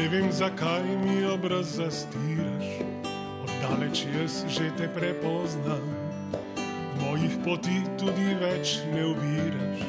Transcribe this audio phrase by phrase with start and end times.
[0.00, 2.68] Ne vem, zakaj mi obraz zastiraš,
[3.44, 5.84] oddaleč jaz že te prepoznam.
[7.00, 9.82] Mojih poti tudi več ne ubiraš,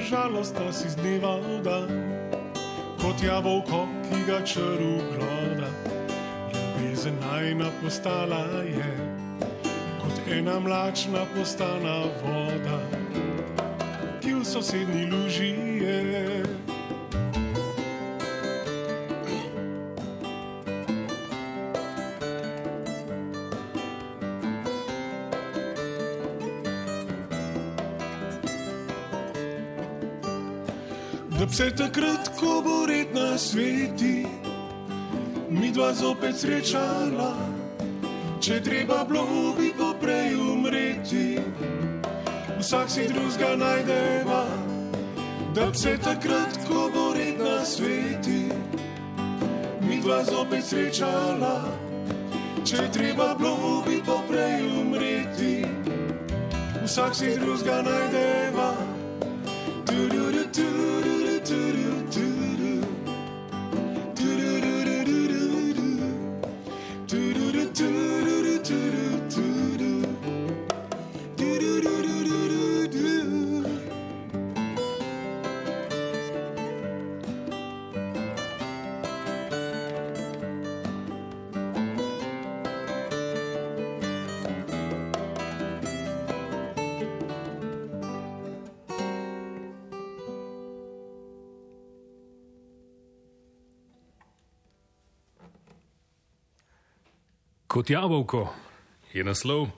[0.00, 1.92] žalostna si z dneva v dan,
[2.96, 5.68] kot jabolko, ki ga črv gloda.
[6.56, 8.92] Ljubezen najna postala je,
[10.00, 12.80] kot ena mlačna postana voda,
[14.24, 15.52] ki v sosednji luži
[15.84, 16.35] je.
[31.56, 34.26] Da bi se takrat, ko bo red na sveti,
[35.48, 37.32] mi dva zopet srečala,
[38.40, 41.38] če treba bilo bi poprej umreti,
[42.58, 44.42] vsak si drugega najdeva.
[45.54, 48.52] Da bi se takrat, ko bo red na sveti,
[49.80, 51.72] mi dva zopet srečala,
[52.68, 55.64] če treba bilo bi poprej umreti,
[56.84, 58.95] vsak si drugega najdeva.
[97.86, 98.48] Kot jabolko
[99.14, 99.68] je naslov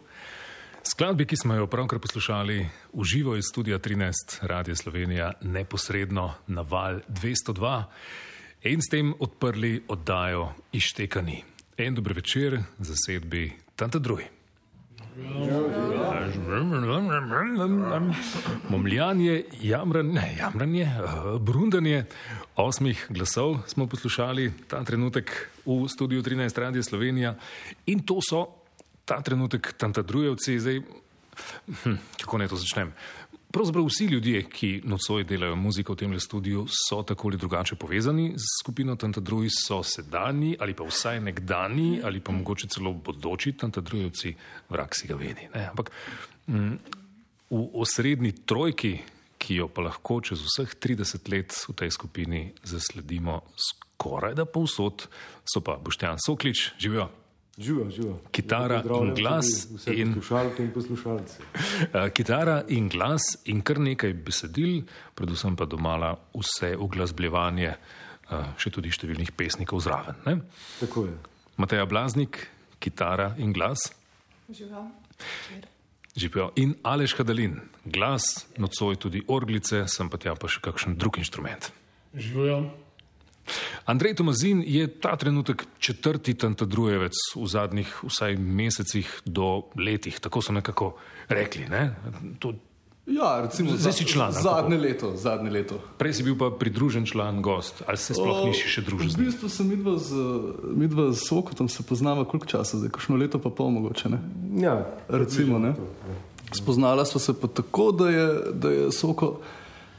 [0.81, 2.57] skladbe, ki smo jo pravkar poslušali
[2.93, 7.83] v živo iz studia 13 Radia Slovenija, neposredno na val 202
[8.73, 11.45] in s tem odprli oddajo Ištekani.
[11.77, 14.38] En dober večer za sedbi Tanta Druj.
[18.69, 22.05] Momljanje, jamranje, jamranje, eh, brundanje.
[22.57, 27.35] Osmih glasov smo poslušali ta trenutek v studiu 13 Radia Slovenija.
[27.87, 28.47] In to so
[29.05, 30.81] ta trenutek tantadrujevci, zdaj,
[31.83, 32.93] hm, kako naj to začnem.
[33.51, 38.35] Pravzaprav vsi ljudje, ki nocoj delajo muziko v tem studiu, so tako ali drugače povezani
[38.37, 44.35] z skupino Tantadruj, so sedajni ali pa vsaj nekdani ali pa mogoče celo bodoči Tantadrujevci,
[44.69, 45.49] vrak si ga vedi.
[45.55, 45.65] Ne?
[45.71, 45.91] Ampak
[46.47, 46.75] mm,
[47.51, 48.99] v osrednji trojki,
[49.39, 55.09] ki jo pa lahko čez vseh 30 let v tej skupini zasledimo skoraj da povsod,
[55.49, 57.09] so pa Boštjan Soklič, živijo.
[57.59, 58.19] Živijo, živijo.
[58.31, 61.43] Kitara in glas in- poslušalke in poslušalci.
[61.43, 64.83] Uh, kitara in glas in kar nekaj besedil,
[65.15, 67.73] predvsem pa domala vse uglasbljevanje,
[68.31, 70.15] uh, še tudi številnih pesnikov zraven.
[70.27, 70.37] Ne?
[70.81, 71.17] Tako je.
[71.59, 72.45] Mateja Blaznik,
[72.79, 73.89] kitara in glas,
[74.55, 74.87] Žival.
[76.17, 81.19] živijo in Aleš Hadalin, glas, nocoj tudi orglice, sem pa tja pa še kakšen drug
[81.19, 81.73] inštrument.
[82.15, 82.71] Živijo.
[83.89, 90.53] Andrej Tomazin je ta trenutek četrti tantadrujevec v zadnjih vsaj mesecih do letih, tako so
[90.53, 90.95] nekako
[91.29, 91.69] rekli.
[91.69, 91.95] Ne?
[92.39, 92.53] To,
[93.09, 95.81] Ja, recimo, Zdaj si član, Zadnje leto, zadnje leto.
[95.97, 99.49] prej si bil pa pridružen član, gost, ali se sploh nisi še družil V bistvu
[99.49, 100.13] sem midva z,
[100.77, 104.21] midva z Sokotom se poznava koliko časa, zdaj kakšno leto pa pol mogoče, ne?
[104.61, 105.73] Ja, Recimo, ne?
[106.53, 109.41] Spoznala sva se pa tako, da je, da je Soko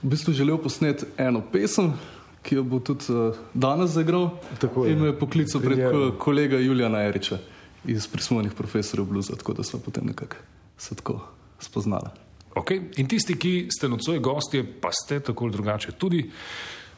[0.06, 1.98] v bistvu želel posneti eno pesem,
[2.42, 4.30] ki jo bo tudi uh, danes zaigral.
[4.60, 4.92] Tako je.
[4.92, 7.38] In me je poklical pred ko- kolega Julijana Eriča
[7.86, 10.36] iz prismojnih profesorjev bluza, tako da sva potem nekako
[10.78, 11.20] se tako
[11.60, 12.14] spoznala.
[12.52, 12.82] Okay.
[12.98, 16.32] In tisti, ki ste nocoj gostje, pa ste tako ali drugače tudi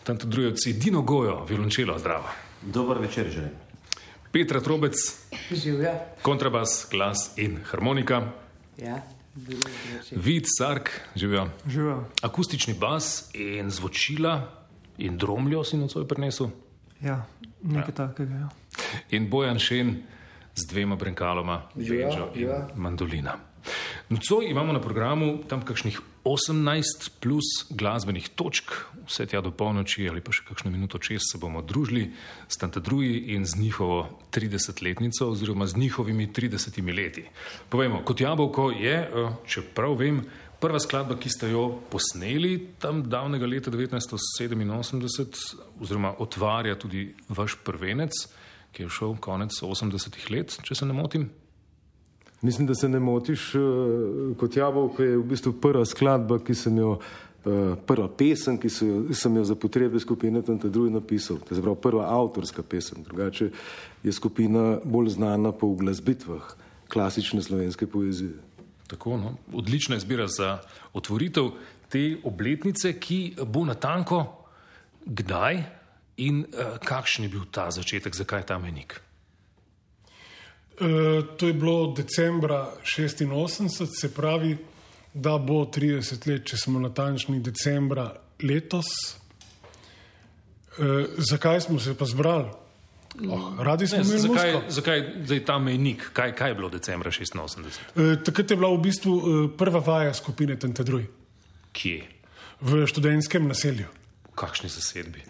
[0.04, 2.26] tantadrujevci Dino Gojo, violončelo, zdravo.
[2.64, 3.50] Dober večer želim.
[4.32, 4.94] Petra Trobec,
[5.52, 6.00] Živja.
[6.22, 8.32] kontrabas, glas in harmonika,
[8.78, 9.02] Ja.
[10.12, 11.50] Vid, sark, živijo.
[11.68, 12.04] Živijo.
[12.22, 14.61] Akustični bas in zvočila
[14.98, 16.52] in dromljo si nocoj prinesel.
[17.02, 17.26] Ja,
[17.62, 17.96] nekaj ja.
[18.08, 18.36] takega.
[18.36, 18.50] Ja.
[19.10, 19.96] In Bojan Šen
[20.56, 22.68] z dvema brenkaloma, benžo in ja.
[22.76, 23.38] mandolina.
[24.10, 28.72] Nocoj imamo na programu tam kakšnih 18 plus glasbenih točk,
[29.08, 32.12] vse tja do polnoči ali pa še kakšno minuto čez se bomo družili
[32.48, 37.26] s Tantadruji in z njihovo 30-letnico oziroma z njihovimi 30 leti.
[37.70, 40.22] Povejmo, kot jabolko je, eh, čeprav vem,
[40.62, 48.12] prva skladba, ki ste jo posneli tam davnega leta 1987 oziroma otvarja tudi vaš prvenec,
[48.72, 51.30] ki je šel konec 80-ih let, če se ne motim.
[52.42, 53.60] Mislim, da se ne motiš, eh,
[54.40, 56.96] kot jabolko je v bistvu prva skladba, ki sem jo
[57.46, 61.38] uh, prva pesem, ki so sem jo za potrebe skupine tam drugi napisal.
[61.38, 63.04] To je prva avtorska pesem.
[63.04, 63.52] Drugače
[64.04, 66.56] je skupina bolj znana po uglasbitvah
[66.92, 68.34] klasične slovenske poezije.
[68.92, 69.36] Tako, no.
[69.54, 70.58] Odlična izbira za
[70.94, 71.54] otvoritev
[71.90, 74.26] te obletnice, ki bo natanko
[75.06, 75.64] kdaj
[76.18, 79.00] in uh, kakšen je bil ta začetek, zakaj ta menik.
[80.82, 84.58] E, to je bilo decembra 86, se pravi,
[85.14, 88.08] da bo 30 let, če smo natančni, decembra
[88.44, 88.88] letos.
[90.80, 92.50] E, zakaj smo se pa zbrali?
[93.12, 94.72] Oh, radi smo imeli zakaj, muziko.
[94.72, 96.10] zakaj zdaj ta mejnik?
[96.14, 97.80] Kaj, kaj je bilo decembra 86?
[97.96, 101.06] E, takrat je bila v bistvu e, prva vaja skupine Tentadruj
[101.76, 102.08] Kje?
[102.62, 103.90] v študentskem naselju.
[104.32, 105.24] V kakšni zasedbi?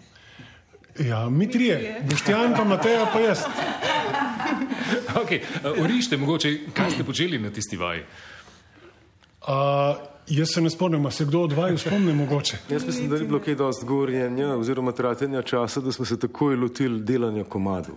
[1.00, 3.46] Ja, mi trije, Boštjan, pa Mateja, pa jaz.
[5.24, 5.40] Okay.
[5.80, 8.04] Urište, mogoče, kaj ste počeli na tisti vaji?
[9.48, 9.96] A,
[10.28, 12.58] jaz se ne spomnim, a se kdo od vaju spomni mogoče.
[12.72, 16.56] Jaz mislim, da ni bilo kaj dosti govorjenja oziroma tratenja časa, da smo se takoj
[16.56, 17.96] lotili delanja komadov.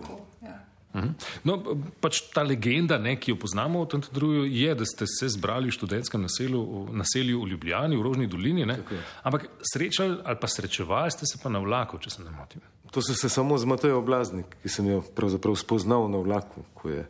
[1.44, 1.56] No,
[2.00, 5.76] pač ta legenda, ne, ki jo poznamo v Tantadruju, je, da ste se zbrali v
[5.76, 6.62] študentskem naselju,
[6.96, 8.78] naselju v Ljubljani, v Rožni dolini, ne?
[9.22, 12.64] ampak srečali ali pa srečevali ste se pa na vlaku, če se ne motim.
[12.94, 16.88] To so se samo z Matejo Blaznik, ki sem jo pravzaprav spoznal na vlaku, ko
[16.88, 17.04] je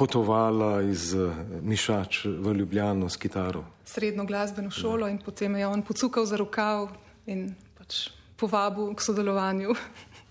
[0.00, 1.28] potovala iz eh,
[1.62, 3.64] Mišač v Ljubljano s kitaro.
[3.84, 6.88] srednjo glasbeno šolo in potem je on pocukal za rokav
[7.26, 9.74] in pač povabil k sodelovanju.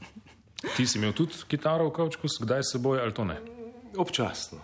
[0.76, 3.38] Ti si imel tudi kitaro v kavčku, kdaj s seboj ali to ne?
[3.96, 4.60] Občasno.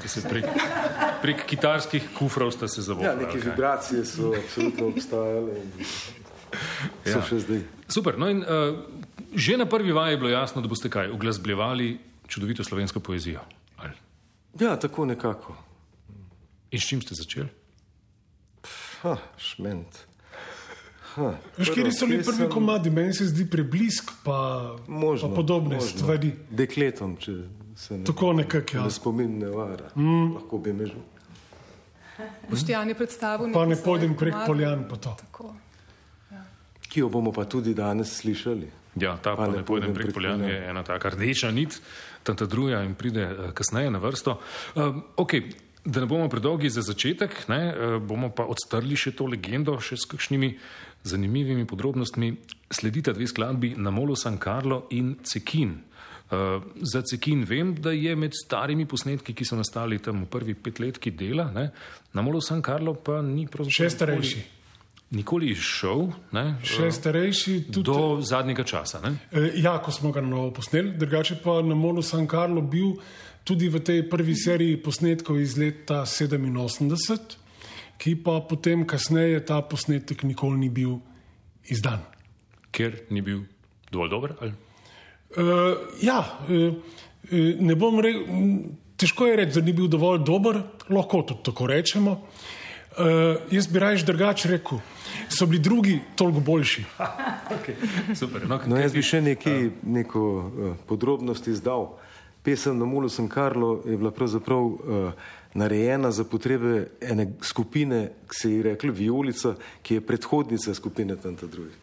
[0.00, 0.46] Se prek,
[1.20, 3.20] prek kitarskih kufrov ste se Ja, zavodili.
[3.20, 5.52] neke vibracije so absolutno obstajale
[7.04, 7.22] so Ja.
[7.22, 7.60] še zdaj.
[7.86, 8.16] Super.
[8.16, 8.80] No in, uh,
[9.34, 13.44] že na prvi vaji je bilo jasno, da boste kaj uglasbljevali čudovito slovensko poezijo.
[14.60, 15.56] Ja, tako nekako.
[16.70, 17.48] In s čim ste začeli?
[19.00, 19.98] Ha, šment.
[21.56, 24.38] Kje so bili prvi pesem- komadi, meni se zdi preblisk, pa,
[24.86, 25.90] Možno, pa podobne možno.
[25.90, 26.32] stvari.
[26.50, 27.32] Dekletom, če
[27.76, 28.84] se ne, Tako nekako, ja.
[28.84, 29.90] ne spomin ne vara.
[29.96, 30.34] Mm.
[30.34, 30.94] Lahko bi me že.
[32.50, 34.46] Boštjan je predstavil Pa ne pojdem prek komade.
[34.46, 35.16] poljan, pa to.
[35.20, 35.54] Tako.
[36.82, 38.70] Ki jo bomo pa tudi danes slišali.
[39.00, 41.80] Ja, ta pa, ne pojdem prek poljan je ena taka rdeča nit,
[42.26, 44.38] tanta druga in pride uh, kasneje na vrsto.
[44.74, 45.48] Uh, okay.
[45.88, 49.96] Da ne bomo predolgi za začetek, ne, uh, bomo pa odstrli še to legendo, še
[49.96, 50.50] s kakšnimi
[51.08, 52.32] zanimivimi podrobnostmi.
[52.68, 55.78] Sledita dve skladbi na Molu San Carlo in Cekin.
[56.28, 60.58] Uh, za Cekin vem, da je med starimi posnetki, ki so nastali tam v prvi
[60.58, 61.70] petletki dela, ne,
[62.12, 64.36] na Molu San Carlo pa ni pravzaprav Še starejši.
[64.36, 64.57] nikoli
[65.10, 67.88] izšel ne, Še starejši, tudi.
[67.88, 69.00] do zadnjega časa.
[69.00, 69.16] Ne.
[69.32, 72.98] Eh, Ja, ko smo ga na novo posneli, drugače pa na Molu San Carlo bil
[73.44, 77.36] tudi v tej prvi seriji posnetkov iz leta 87,
[77.98, 81.00] ki pa potem kasneje ta posnetek nikoli ni bil
[81.70, 82.04] izdan.
[82.70, 83.40] ker ni bil
[83.90, 84.32] dovolj dober.
[84.40, 84.52] Ali?
[85.36, 86.74] Uh, ja, uh,
[87.60, 88.22] ne bom rekel,
[88.96, 90.60] težko je reči, da ni bil dovolj dober,
[90.92, 92.12] lahko tudi tako rečemo.
[92.98, 94.78] Uh, jaz bi raje drugače rekel,
[95.28, 96.84] so bili drugi toliko boljši.
[98.20, 98.48] Super.
[98.48, 101.96] No, No, jaz bi še nekaj, neko uh, podrobnost izdal.
[102.42, 105.12] Pesem na Mulu San Carlo je bila pravzaprav uh,
[105.54, 111.46] narejena za potrebe ene skupine, ki se je rekla Violica, ki je predhodnica skupine Tanta
[111.46, 111.74] Drugi.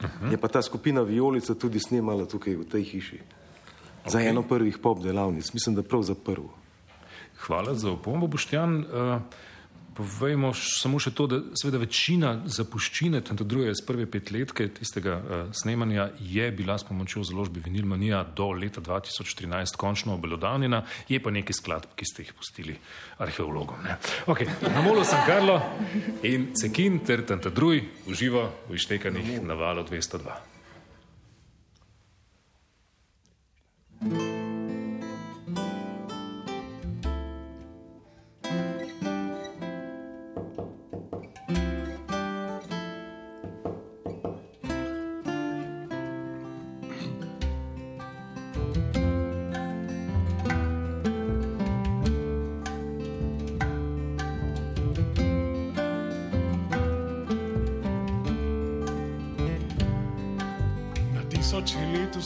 [0.00, 0.30] Uh -huh.
[0.30, 3.20] Je pa ta skupina Violica tudi snemala tukaj v tej hiši.
[4.04, 4.10] Okay.
[4.10, 6.50] Za eno prvih pop delavnic, mislim, da prav za prvo.
[7.46, 8.78] Hvala za opombo, Boštjan.
[8.78, 9.20] Uh,
[9.96, 15.42] povejmo samo še to, da seveda večina zapuščine, tam druge iz prve petletke tistega uh,
[15.56, 21.58] snemanja je bila s pomočjo založbe Vinilmanija do leta 2013 končno obelodanjena, je pa nekaj
[21.58, 22.76] skladb, ki ste jih pustili
[23.22, 23.82] arheologom.
[23.86, 23.98] Ne?
[24.26, 25.58] Okay, na molu San Carlo
[26.22, 30.40] in Cekin ter Tantadruj uživa v ištekanih na valu 202.
[34.02, 34.51] Na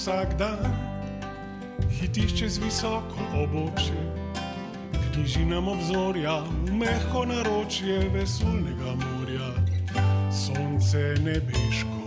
[0.06, 0.58] vsak dan
[1.90, 4.02] hitiš čez visoko območje,
[5.02, 9.50] knjiži nam obzorja v mehko naročje vesolnega morja,
[10.30, 11.98] sonce nebeško.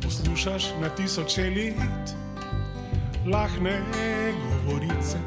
[0.00, 2.16] poslušaš na tisoče let,
[3.28, 3.80] lahne
[4.64, 5.18] govorice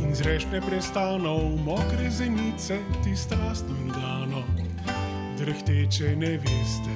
[0.00, 4.42] in zreš neprestano v mokre zenice, ti strastno in dano,
[5.38, 6.94] drhteče ne veste.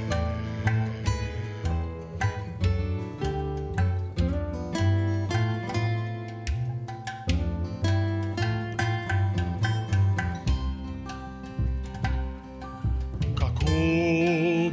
[13.34, 13.66] Kako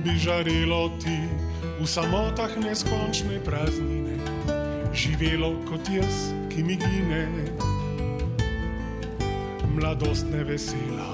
[0.03, 1.19] bi žarelo ti
[1.81, 4.15] v samotah neskončne praznine,
[4.93, 7.27] živelo kot jaz, ki mi gine,
[9.75, 11.11] mladost ne vesela,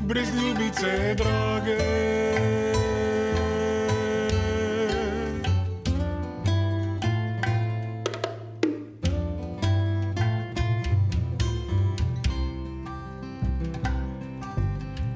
[0.00, 1.78] brez ljubice drage.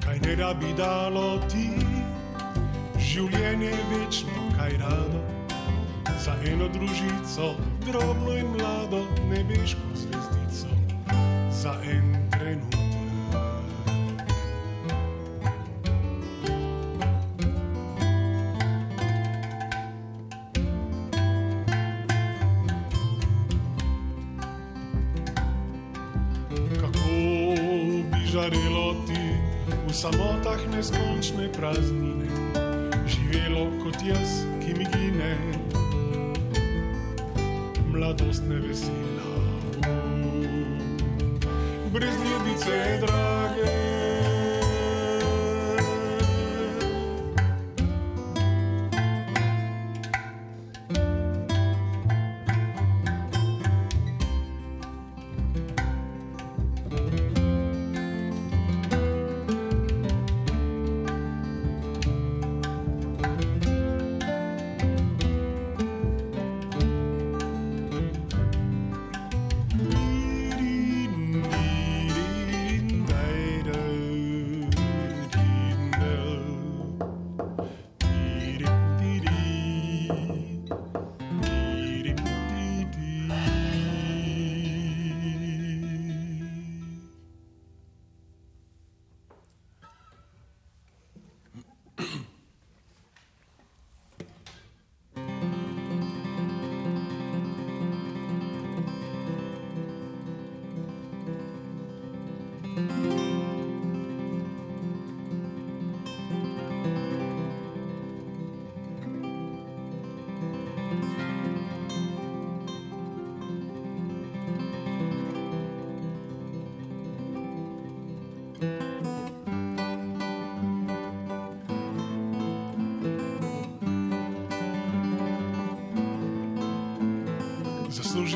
[0.04, 1.63] Kaj ne rabi dalo ti,
[7.34, 7.54] družico,
[7.86, 10.68] drobno in mlado, nebeško zvezdico,
[11.50, 12.80] za en trenutek.
[26.80, 26.98] Kako
[28.10, 29.38] bi žarelo ti
[29.88, 32.28] v samotah neskončne praznine,
[33.06, 34.53] živelo kot jaz,
[41.92, 43.13] brez ljubice drage.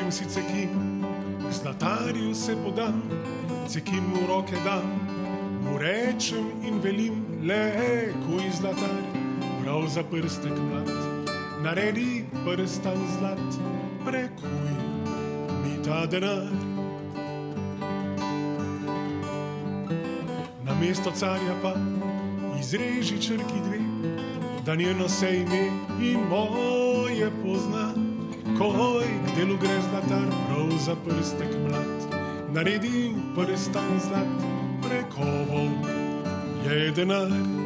[0.09, 1.05] Zaslužim si cekin,
[1.50, 3.03] zlatarju se podam,
[3.69, 4.88] cekin mu roke dam,
[5.65, 9.03] mu rečem in velim, le kuj zlatar,
[9.62, 10.88] prav za prstek mlad,
[11.62, 13.61] naredi prstan zlat,
[14.05, 14.73] prekuj
[15.65, 16.49] mi ta denar.
[20.65, 21.75] Na mesto carja pa
[22.61, 23.81] izreži črki dve,
[24.65, 25.69] da njeno se ime
[26.00, 27.98] in moje pozna.
[28.59, 32.11] Koj delu gre zlatar, prav za prstek mlad,
[32.50, 34.43] naredil prstan zlat,
[34.83, 35.71] prekovov
[36.67, 37.58] je denar.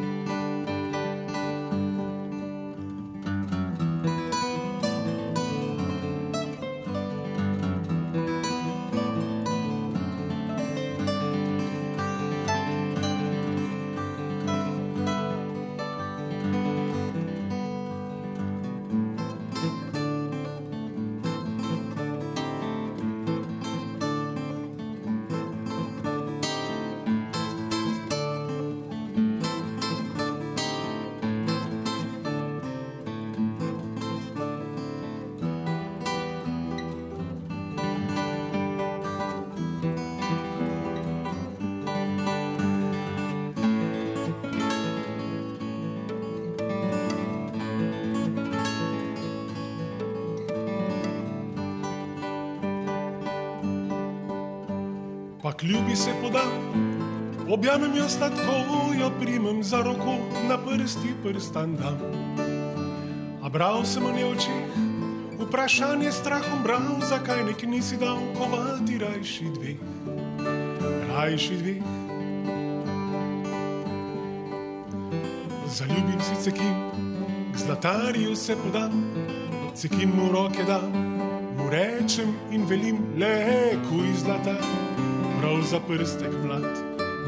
[55.53, 56.51] Pa kljubi se podam,
[57.49, 58.53] objamem jo sladko,
[58.99, 60.17] jo primem za roko,
[60.49, 61.97] na prsti prstan dam.
[63.43, 64.55] A bral sem njej oči,
[65.39, 69.77] vprašanje strahom bral, zakaj nek nisi dal kovati rajši dveh,
[71.09, 71.83] rajši dveh.
[75.67, 76.75] Zaljubim si cekin,
[77.53, 79.05] k zlatarju se podam,
[79.75, 80.89] cekin mu roke dam,
[81.57, 84.57] mu rečem in velim, le kuj zlata,
[85.43, 86.63] prav za prstek mlad,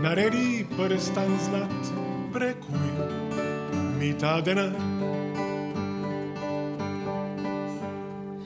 [0.01, 1.83] naredi prstan zlat,
[2.33, 2.87] prekuj
[3.99, 4.71] mi ta denar.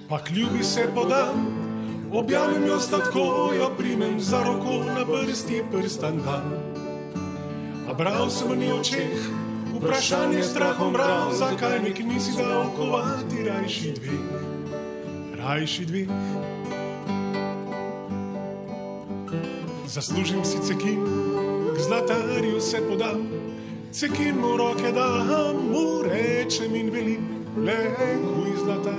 [0.09, 1.45] Pa kljubi se podam,
[2.11, 6.49] objavim jo statko, jo primem za roko na prsti prstan dan.
[7.89, 9.19] A bral sem v njej očeh,
[9.77, 14.25] vprašanje strahom bral, zakaj nek nisi dal kovati rajši dvig,
[15.37, 16.09] rajši dvig.
[19.89, 21.01] Zaslužim si cekin,
[21.73, 23.25] k zlatarju se podam,
[23.91, 27.25] cekin mu roke dam, mu rečem in velim,
[27.57, 28.93] le kuj zlata,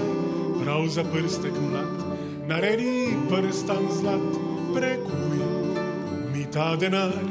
[0.59, 1.95] prav za prstek mlad,
[2.51, 4.35] naredi prstan zlat,
[4.75, 5.39] prekuj
[6.35, 7.30] mi ta denar.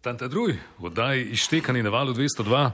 [0.00, 2.70] Tante drugi, v oddaji Ištekani na valu 202,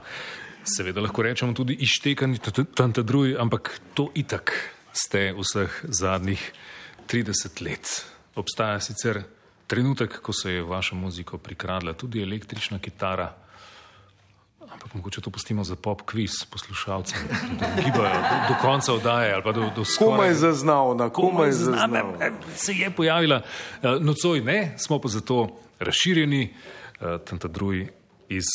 [0.63, 2.39] seveda lahko rečemo tudi Ištekani
[2.75, 4.53] tante drugi, ampak to itak
[4.95, 6.39] ste vseh zadnjih
[7.11, 8.05] 30 let.
[8.35, 9.19] Obstaja sicer
[9.67, 13.27] trenutek, ko se je v vašo muziko prikradla tudi električna kitara,
[14.63, 17.27] ampak mogoče to pustimo za pop quiz poslušalcem,
[17.59, 20.15] da gibajo do, do konca oddaje ali pa do, do skoraj.
[20.15, 22.31] Komaj zaznavna, komaj zaznavna.
[22.55, 26.53] Se je pojavila uh, nocoj, ne, smo pa zato razširjeni,
[26.99, 27.87] uh, tanta drugi
[28.29, 28.45] iz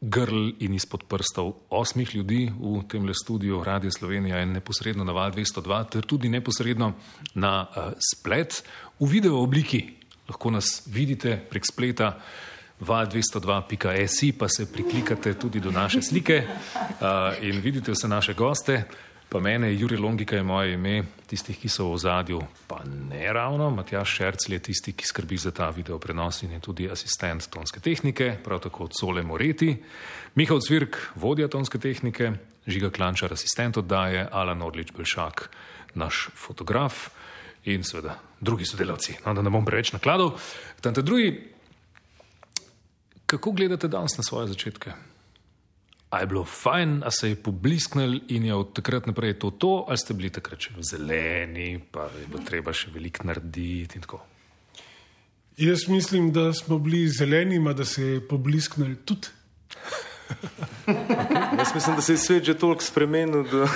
[0.00, 5.12] grl in izpod prstov osmih ljudi v tem le studiu Radio Slovenija in neposredno na
[5.12, 6.92] val 202, ter tudi neposredno
[7.34, 8.62] na uh, splet
[9.00, 9.84] v video obliki.
[10.28, 12.18] Lahko nas vidite prek spleta
[12.80, 18.84] val202.si, pa se priklikate tudi do naše slike uh, in vidite vse naše goste.
[19.34, 22.36] Pa mene, Juri Longika je moje ime, tistih, ki so v ozadju,
[22.70, 23.66] pa ne ravno.
[23.74, 27.80] Matjaš Šercl je tisti, ki skrbi za ta video prenos in je tudi asistent tonske
[27.82, 29.72] tehnike, prav tako od Sole Moreti.
[30.38, 32.30] Mihael Cvirk, vodja tonske tehnike,
[32.66, 35.48] Žiga Klančar, asistent oddaje, Alan Orlič Belšak,
[35.98, 37.08] naš fotograf
[37.66, 39.16] in seveda drugi sodelavci.
[39.26, 40.36] No, da ne bom preveč nakladal.
[40.78, 41.32] Tante drugi,
[43.26, 44.94] kako gledate danes na svoje začetke?
[46.14, 49.72] A je bilo fajn, a se je poblisknil in je od takrat naprej to to,
[49.88, 54.20] ali ste bili takrat še zeleni, pa je bilo treba še veliko narediti in tako.
[55.58, 59.34] Jaz mislim, da smo bili zeleni, ma da se je poblisknil tudi.
[61.58, 63.66] Jaz mislim, da se je svet že toliko spremenil, da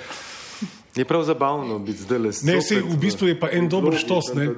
[1.00, 4.32] je prav zabavno biti zdaj le Ne, sej, v bistvu je pa en dober štos.
[4.32, 4.48] Ne?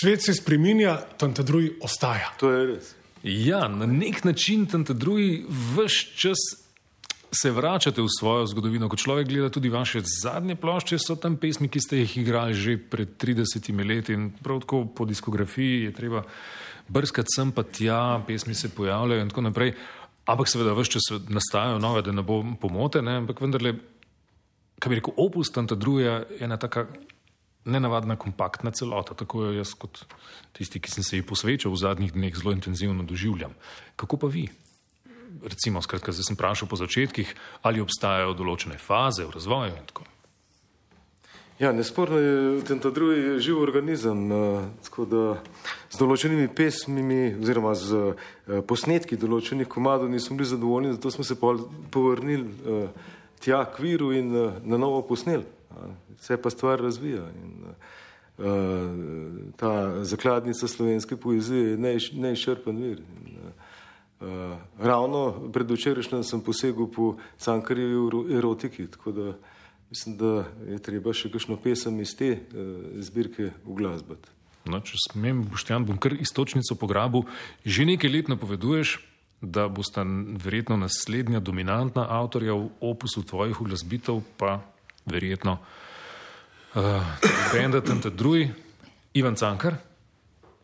[0.00, 2.32] Svet se spreminja, tam ta drugi ostaja.
[2.40, 2.94] To je res.
[3.22, 6.38] Ja, na nek način tam ta drugi vse čas
[7.32, 8.88] se vračate v svojo zgodovino.
[8.88, 12.76] Ko človek gleda tudi vaše zadnje plošče, so tam pesmi, ki ste jih igrali že
[12.76, 16.22] pred 30 leti in prav tako po diskografiji je treba
[16.88, 19.72] brskati sem pa tja, pesmi se pojavljajo in tako naprej.
[20.26, 23.16] Ampak seveda vse čas nastajajo nove, da ne bo pomote, ne?
[23.22, 23.74] ampak vendarle,
[24.78, 26.86] kaj bi rekel, opus tam ta druga je ena taka
[27.64, 29.14] nenavadna, kompaktna celota.
[29.14, 30.04] Tako jo jaz, kot
[30.56, 33.54] tisti, ki sem se ji posvečal v zadnjih dneh, zelo intenzivno doživljam.
[33.96, 34.48] Kako pa vi?
[35.42, 37.34] Recimo, skratka, zdaj sem vprašal po začetkih,
[37.66, 40.06] ali obstajajo določene faze v razvoju in tako.
[41.62, 45.22] Ja, nesporno je ten ta drugi živ organizem, uh, tako da
[45.92, 51.36] z določenimi pesmimi oziroma z uh, posnetki določenih komadov nismo bili zadovoljni, zato smo se
[51.38, 54.32] povrnili uh, tja k viru in
[54.64, 55.46] na novo posneli.
[55.76, 57.24] Uh, se pa stvar razvija.
[57.44, 58.44] In, uh,
[59.56, 63.00] ta zakladnica slovenske poezije je neizčrpen vir.
[63.00, 63.38] In,
[64.20, 69.32] uh, ravno pred včerajšnjem sem posegel po cankarjevi erotiki, tako da
[69.90, 74.28] mislim, da je treba še kakšno pesem iz te uh, zbirke uglasbati.
[74.64, 77.26] No, če smem, Boštjan, bom kar istočnico pograbil.
[77.66, 79.00] Že nekaj let napoveduješ,
[79.42, 80.04] da bosta
[80.44, 84.60] verjetno naslednja dominantna avtorja v opusu tvojih uglasbitev, pa
[85.06, 85.58] verjetno
[86.74, 86.82] uh,
[87.52, 88.48] Benda Tantadruj,
[89.14, 89.76] Ivan Cankar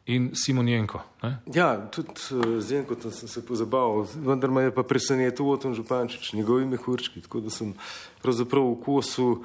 [0.07, 1.03] in Simon Jenko.
[1.23, 1.39] Ne?
[1.55, 6.33] Ja, tudi uh, z Jenko sem se pozabaval, vendar me je pa presenetil Oton Župančič,
[6.33, 7.75] njegovi mehurčki, tako da sem
[8.23, 9.43] pravzaprav v kosu uh,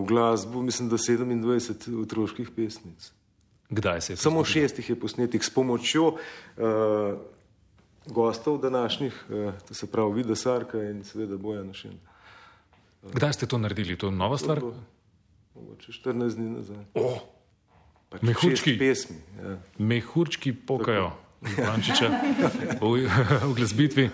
[0.00, 3.12] v glasbu, mislim, da 27 otroških pesnic.
[3.70, 4.16] Kdaj se je?
[4.16, 6.16] Samo šestih je posnetih s pomočjo uh,
[8.06, 11.98] gostov današnjih, uh, to se pravi Vida Sarka in seveda Boja Našin.
[13.02, 13.98] Kdaj ste to naredili?
[13.98, 14.60] To je nova stvar?
[14.60, 14.74] To
[15.54, 16.76] Mogoče 14 dni nazaj.
[16.94, 17.18] Oh,
[18.08, 18.78] Pač Mehurčki.
[18.78, 19.16] pesmi.
[19.42, 19.58] Ja.
[19.78, 21.12] mehurčki pokajo.
[21.42, 22.06] Frančiča
[22.80, 23.08] v,
[23.42, 24.10] v glasbitvi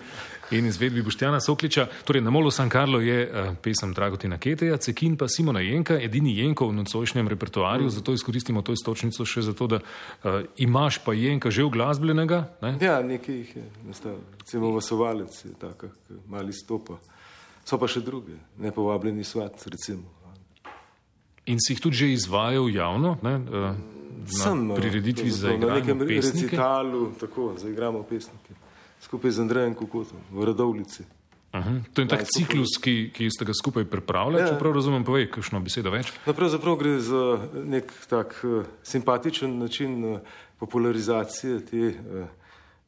[0.51, 1.85] in izvedbi Boštjana Sokliča.
[2.03, 6.33] Torej, na Molo San Carlo je uh, pesem Dragotina Keteja, Cekin pa Simona Jenka, edini
[6.39, 7.93] Jenko v nocojšnjem repertoarju, mm.
[7.93, 12.41] zato izkoristimo to istočnico še zato, da uh, imaš pa Jenka že uglasbljenega.
[12.65, 12.73] Ne?
[12.81, 13.65] Ja, nekaj jih je,
[14.41, 15.93] recimo Vasovalec je taka,
[16.25, 16.97] mali stopa.
[17.69, 20.09] So pa še druge, nepovabljeni svat, recimo.
[21.45, 23.33] In si jih tudi že izvajal javno, ne?
[24.29, 26.49] Sem, na prireditvi za na nekem igranje pesnike.
[26.49, 28.57] recitalu, tako, za igramo pesnike.
[29.01, 31.05] Skupaj z Andrejem Kukotom v Radovlici.
[31.51, 34.49] Aha, to je tak Daj, to ciklus, ki, ki ste ga skupaj pripravljali, Ja.
[34.51, 36.11] če prav razumem, povej, kakšno besedo več.
[36.25, 40.19] No, pravzaprav gre za nek tak uh, simpatičen način uh,
[40.61, 42.25] popularizacije te uh,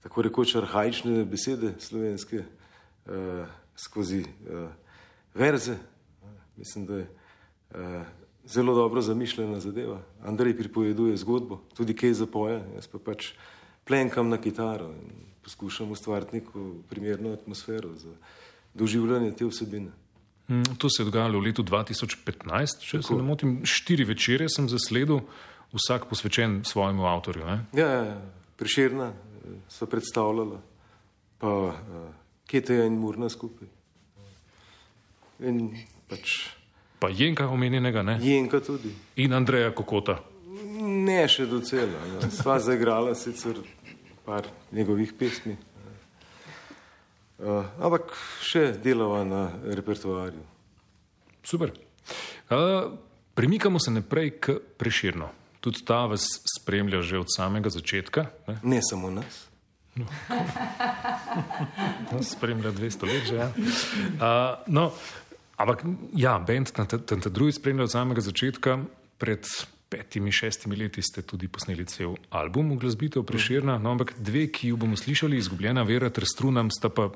[0.05, 4.69] tako rekoč arhajične besede slovenske uh, skozi uh,
[5.33, 5.77] verze.
[6.57, 7.07] Mislim, da je
[7.71, 7.77] uh,
[8.45, 10.01] zelo dobro zamišljena zadeva.
[10.23, 13.33] Andrej pripoveduje zgodbo, tudi kaj zapoje, jaz pa pač
[13.87, 15.11] plenkam na kitaro in
[15.43, 18.13] poskušam ustvariti neko primerno atmosfero za
[18.73, 19.91] doživljanje te vsebine.
[20.47, 23.61] Mm, To se je dogajalo v letu 2015, če se ne motim.
[23.65, 25.21] Štiri večere sem zasledil,
[25.73, 27.45] vsak posvečen svojemu avtorju.
[27.45, 27.65] Ne?
[27.73, 28.21] Ja, ja, ja,
[28.57, 30.59] priširna eh, so predstavljala,
[31.39, 31.75] pa uh,
[32.47, 33.67] Keteja in Murna skupaj.
[35.41, 35.71] In
[36.09, 36.51] pač
[37.01, 38.19] Pa Jenka omenjenega ne?
[38.21, 38.93] Jenka tudi.
[39.15, 40.19] in Andreja Kokota.
[40.81, 41.97] Ne še docela.
[42.13, 42.29] No.
[42.29, 43.57] Sva zaigrala sicer
[44.25, 45.57] par njegovih pesmi.
[47.41, 48.13] Uh, ampak
[48.45, 50.45] še delava na repertoarju.
[51.41, 51.73] Super.
[52.53, 52.93] Uh,
[53.33, 55.31] premikamo se naprej k preširno.
[55.59, 58.29] Tudi ta vas spremlja že od samega začetka.
[58.45, 58.59] Ne?
[58.63, 59.49] Ne samo nas.
[62.11, 63.35] Nas spremlja 200 let že.
[63.35, 63.47] Ja.
[63.51, 64.91] Uh, no,
[65.57, 65.83] ampak
[66.15, 68.79] ja, bend Tante Drugi spremlja od samega začetka.
[69.17, 69.45] Pred
[69.91, 74.77] petimi, šestimi leti ste tudi posneli cel album glasbitev Preširna, no, ampak dve, ki ju
[74.79, 77.09] bomo slišali, izgubljena vera ter strunam, sta pa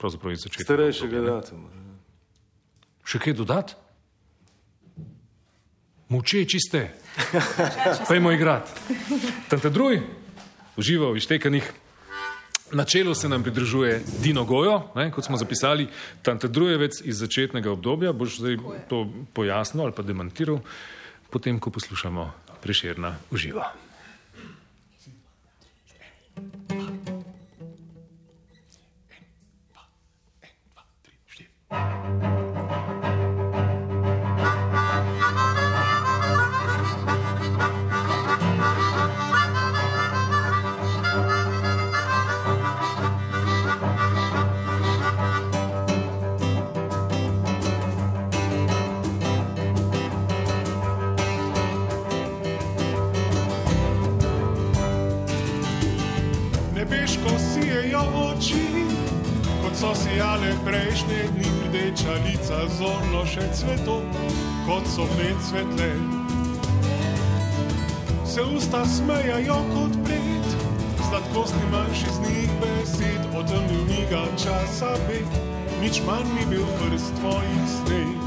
[0.00, 0.64] pravzaprav iz začetka.
[0.64, 1.68] Starejšega datuma.
[3.04, 3.76] Še kaj dodati?
[6.08, 6.82] Močeči ste.
[8.08, 8.72] Pejmo igrati.
[9.52, 10.00] Tante drugi,
[10.78, 11.66] uživa v ištekanih.
[12.72, 15.88] Na čelu se nam pridružuje Dino Gojo, ne, kot smo zapisali,
[16.22, 18.12] Tante Drujevec iz začetnega obdobja.
[18.12, 18.56] Boš zdaj
[18.88, 20.60] to pojasnil ali pa demantiral,
[21.32, 22.30] potem, ko poslušamo
[22.62, 23.72] preširna uživa.
[60.18, 64.00] Sijale prejšnje dni, rdeča lica zorno še cveto,
[64.66, 65.90] kot so med svetle.
[68.26, 70.48] Se usta smejajo kot pred,
[71.06, 75.22] sladkosti manjši z njih besed, o tem miga časa ve,
[75.78, 78.18] nič manj mi bil prst tvojih sneg.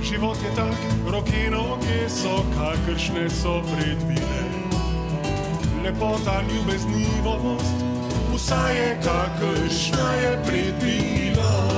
[0.00, 4.48] Život je tak, roke noge so, kakršne so predvide
[5.84, 7.81] lepota, ljubeznivost,
[8.42, 11.71] vsa je kakršna je predvila.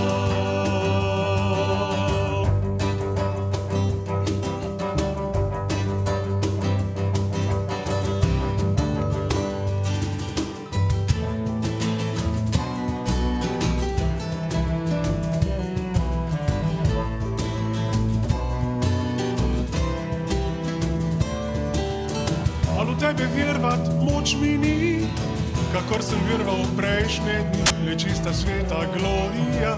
[28.64, 29.76] Sveta glorija,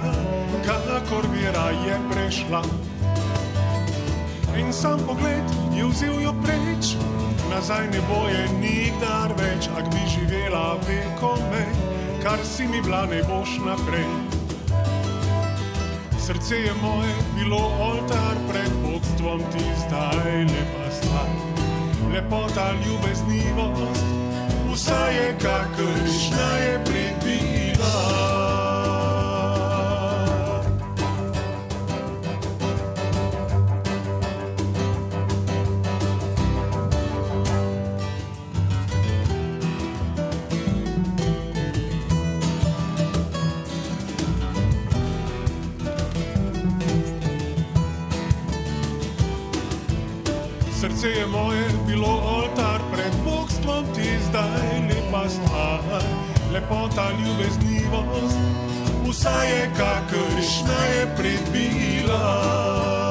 [0.64, 2.62] kakor vira je prešla.
[4.59, 5.42] In sam pogled
[5.77, 6.96] je vzel jo preč,
[7.51, 11.66] nazaj ne boje nikdar več, ak bi živela vekome,
[12.22, 14.07] kar si mi bila ne boš naprej.
[16.18, 21.29] Srce je moje bilo oltar pred bogstvom, ti zdaj lepa stvar
[22.14, 24.05] lepota, ljubeznivost,
[24.72, 28.46] vsa je kakršna je predvila.
[56.57, 58.38] Lepota ljubeznivost,
[59.09, 63.06] vsa je kakršna je predbila.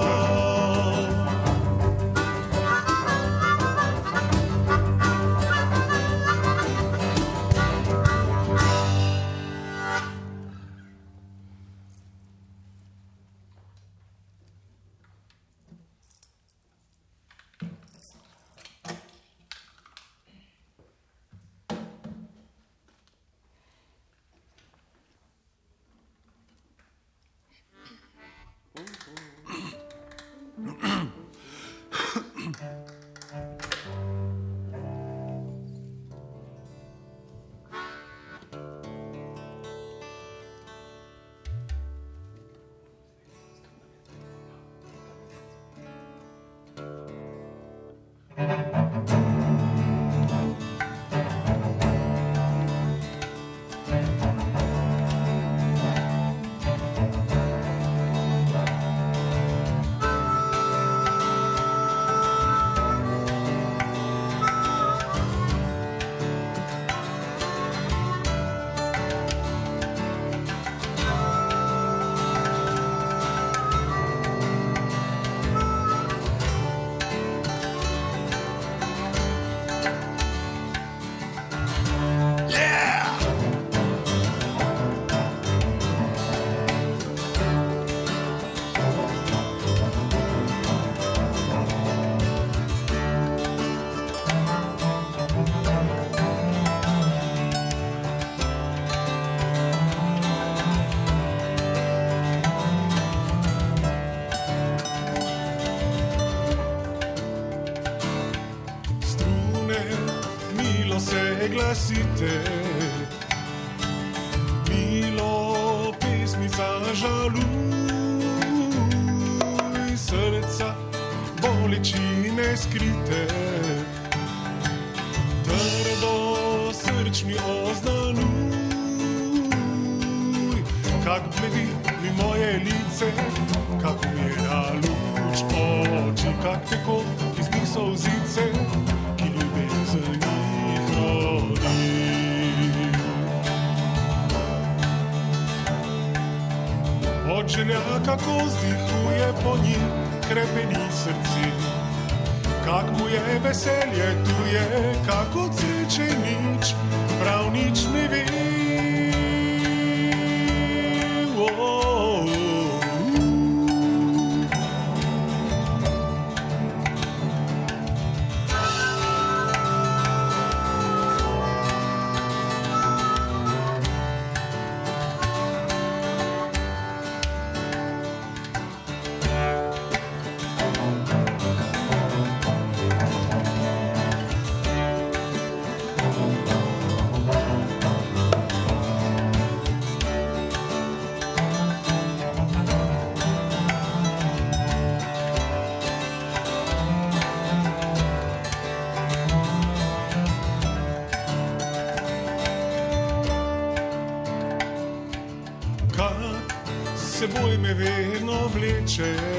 [208.95, 209.34] share.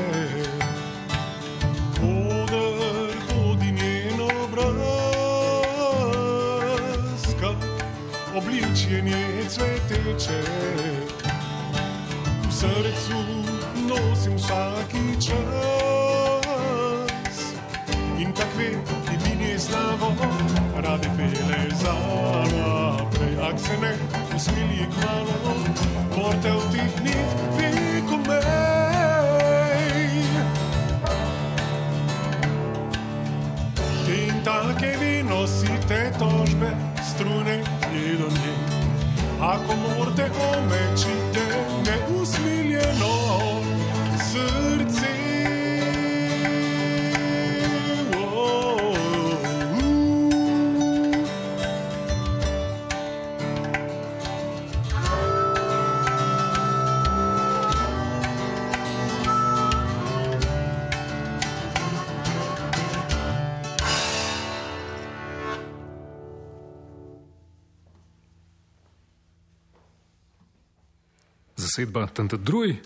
[71.76, 72.80] Zasedba Tantadruj,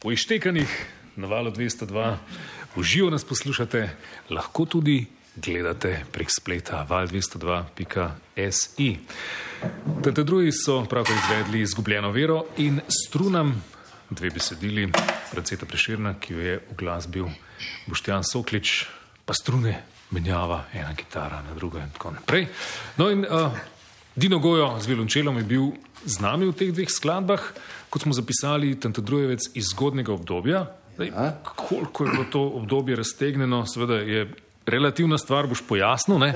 [0.00, 0.68] v Ištekanih
[1.20, 2.16] na valu 202,
[2.72, 3.92] v živo nas poslušate,
[4.32, 5.04] lahko tudi
[5.36, 8.88] gledate prek spleta val202.si.
[10.00, 13.60] Tete drugi so pravkar izvedli izgubljeno vero in strunam
[14.08, 14.88] dve besedili,
[15.28, 17.28] predvseta Preširna, ki jo je v glas bil
[17.84, 18.88] Boštjan Soklič,
[19.28, 19.84] pa strune
[20.16, 22.48] menjava ena kitara na drugo in tako naprej.
[22.96, 23.52] No in uh,
[24.16, 25.64] Dino Gojo z violončelom je bil
[26.06, 27.42] z nami v teh dveh skladbah,
[27.90, 30.70] kot smo zapisali, Tantodrujevec iz zgodnega obdobja.
[30.94, 31.10] Daj,
[31.42, 34.30] koliko je bilo to obdobje raztegnjeno, seveda je
[34.66, 36.30] relativna stvar, boš pojasnil, ne?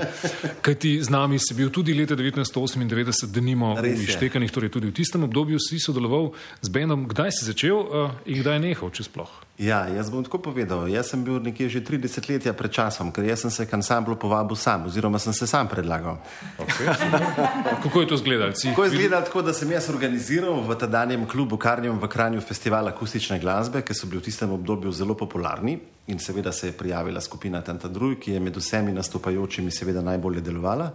[0.61, 4.97] kaj ti z nami si bil tudi leta 1998, da nimo Ištekanih, torej tudi v
[4.99, 7.07] tistem obdobju si sodeloval z Benom.
[7.07, 9.48] Kdaj si začel uh, in kdaj je nehal, če sploh?
[9.59, 10.87] Ja, jaz bom tako povedal.
[10.87, 14.15] Jaz sem bil nekje že 30 let pred časom, ker jaz sem se k ansamblu
[14.15, 16.15] povabil sam, oziroma sem se sam predlagal.
[16.55, 16.87] Okay.
[17.83, 18.55] Kako je to izgledalo?
[18.55, 22.87] Tako je izgledalo tako, da sem jaz organiziral v tadanjem klubu Karnjem v Kranju festival
[22.87, 25.75] akustične glasbe, ki so bili v tistem obdobju zelo popularni
[26.07, 30.39] in seveda se je prijavila skupina Tenta Druj, ki je med vsemi nastopajočimi seveda najbolje
[30.41, 30.93] delovala.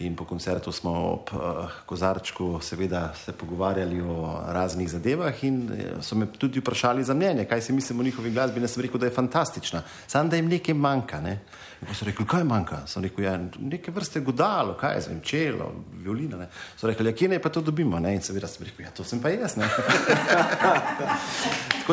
[0.00, 1.40] In po koncertu smo ob uh,
[1.86, 5.68] Kozarčku seveda se pogovarjali o raznih zadevah in
[6.00, 8.60] so me tudi vprašali za mnenje, kaj si mislim o njihovi glasbi.
[8.60, 11.20] Jaz sem rekel, da je fantastična, samo da jim nekaj manjka.
[11.20, 11.30] Ne?
[11.30, 11.38] In
[11.86, 12.82] pa so rekli, kaj manjka?
[12.86, 16.36] Sem rekel, ja, neke vrste godalo, kaj zvem, čelo, violina.
[16.36, 16.48] Ne?
[16.76, 17.98] So rekli, ja, kje ne pa to dobimo?
[18.00, 18.14] Ne?
[18.18, 19.56] In seveda sem rekel, ja, to sem pa jaz.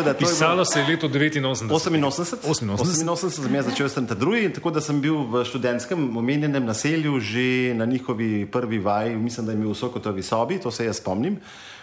[0.06, 1.72] da, Pisalo se je leto 89.
[1.72, 2.38] 88.
[2.44, 2.78] 88.
[2.78, 7.20] 88 sem jaz začel s tem drugim, tako da sem bil v študentskem omenjenem naselju
[7.20, 10.98] že na njihovi prvi vaji, mislim, da je imel v Sokotovi sobi, to se jaz
[11.00, 11.40] spomnim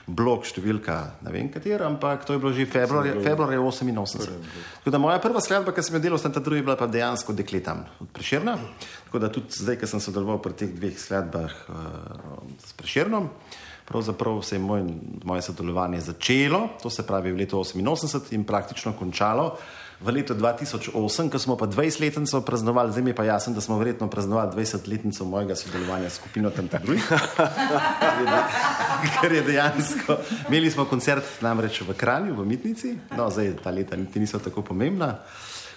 [0.07, 4.27] blok številka, ne vem katera, ampak to je bilo že februarja, februarja 88.
[4.83, 6.88] Tako da moja prva skladba, ki sem jo delal s tem drugi, je bila pa
[6.90, 8.59] dejansko dekletam od Prešerna.
[9.09, 11.79] Tako da tudi zdaj, ko sem sodeloval pri teh dveh skladbah uh,
[12.61, 13.31] s Prešernom,
[13.88, 14.85] pravzaprav se je moj,
[15.25, 19.57] moje sodelovanje začelo, to se pravi v letu 88 in praktično končalo
[20.05, 20.93] v letu 2008,
[21.33, 25.25] ko smo pa 20-letnico praznovali, zdaj mi je pa jasno, da smo verjetno praznovali 20-letnico
[25.25, 27.01] mojega sodelovanja s skupino Tantadruj.
[29.21, 30.17] Ker je dejansko,
[30.49, 34.62] imeli smo koncert namreč v Kranju, v Mitnici, no zdaj ta leta niti niso tako
[34.62, 35.17] pomembna.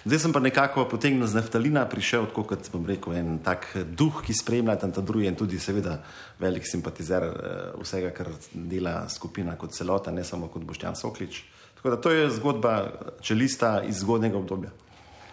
[0.04, 4.20] Zdaj sem pa nekako potegnil z naftalina, prišel tako kot bom rekel, en tak duh,
[4.24, 5.98] ki spremlja tam ta drugi in tudi seveda
[6.38, 7.34] velik simpatizer uh,
[7.80, 11.42] vsega, kar dela skupina kot celota, ne samo kot Boštjan Soklič.
[11.78, 14.70] Tako da to je zgodba čelista iz zgodnega obdobja.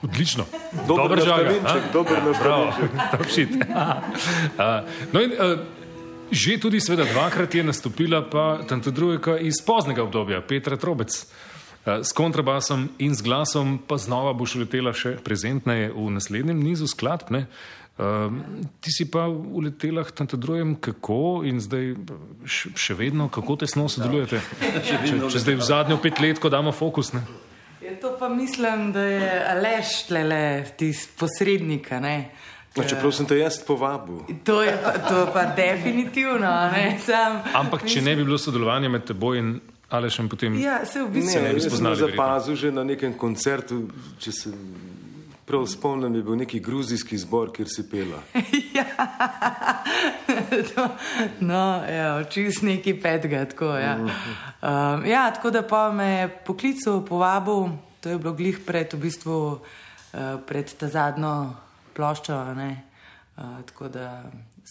[0.01, 0.45] Odlično.
[0.88, 1.53] Dober žagar.
[1.93, 2.21] Dober
[5.13, 5.60] no in, uh,
[6.31, 11.25] že tudi sveda dvakrat je nastopila pa tanta drugega iz poznega obdobja, Petra Trobec.
[11.86, 17.29] S kontrabasom in z glasom pa znova boš letela še prezentneje v naslednjem nizu skladb.
[17.29, 17.45] Ne?
[17.97, 18.43] Um,
[18.81, 19.29] ti si pa
[20.15, 21.93] tam te drujem, kako in zdaj
[22.75, 24.41] še vedno, kako tesno sodelujete?
[24.88, 24.97] Če,
[25.31, 27.13] če zdaj v zadnjo pet let, ko damo fokus.
[27.15, 27.23] Ne?
[27.79, 31.88] Je to pa mislim, da je Aleš tlele, tisti posrednik.
[32.75, 34.25] No, čeprav sem te jaz povabil.
[34.43, 36.51] To je pa, to pa definitivno.
[37.05, 38.10] Sam, Ampak če mislim...
[38.10, 39.55] ne bi bilo sodelovanja med teboj in
[39.95, 41.95] Alešem, potem ja, se v bistvu ne, ne bi spoznali.
[41.95, 43.86] Jaz sem zapazil že na nekem koncertu,
[44.19, 44.51] če se
[45.45, 48.21] Prav spomnim, je bil neki gruzijski zbor, kjer si pela.
[48.77, 48.86] ja,
[50.73, 50.88] to,
[51.39, 53.43] no, ja, čist neki petga.
[53.45, 53.95] Tako, ja.
[54.01, 57.69] Um, ja, tako da pa me je poklical, povabil,
[58.01, 61.53] to je bilo glih pred, v bistvu, uh, pred ta zadnjo
[61.93, 62.41] ploščo.
[62.41, 64.23] Uh, tako da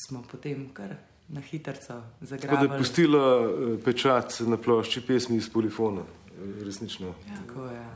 [0.06, 0.96] smo potem kar
[1.28, 2.40] na hitro zagrabili.
[2.40, 3.24] Tako da je pustila
[3.84, 6.02] pečat na plošči pesmi iz polifona
[6.64, 7.14] resnično.
[7.28, 7.90] Ja.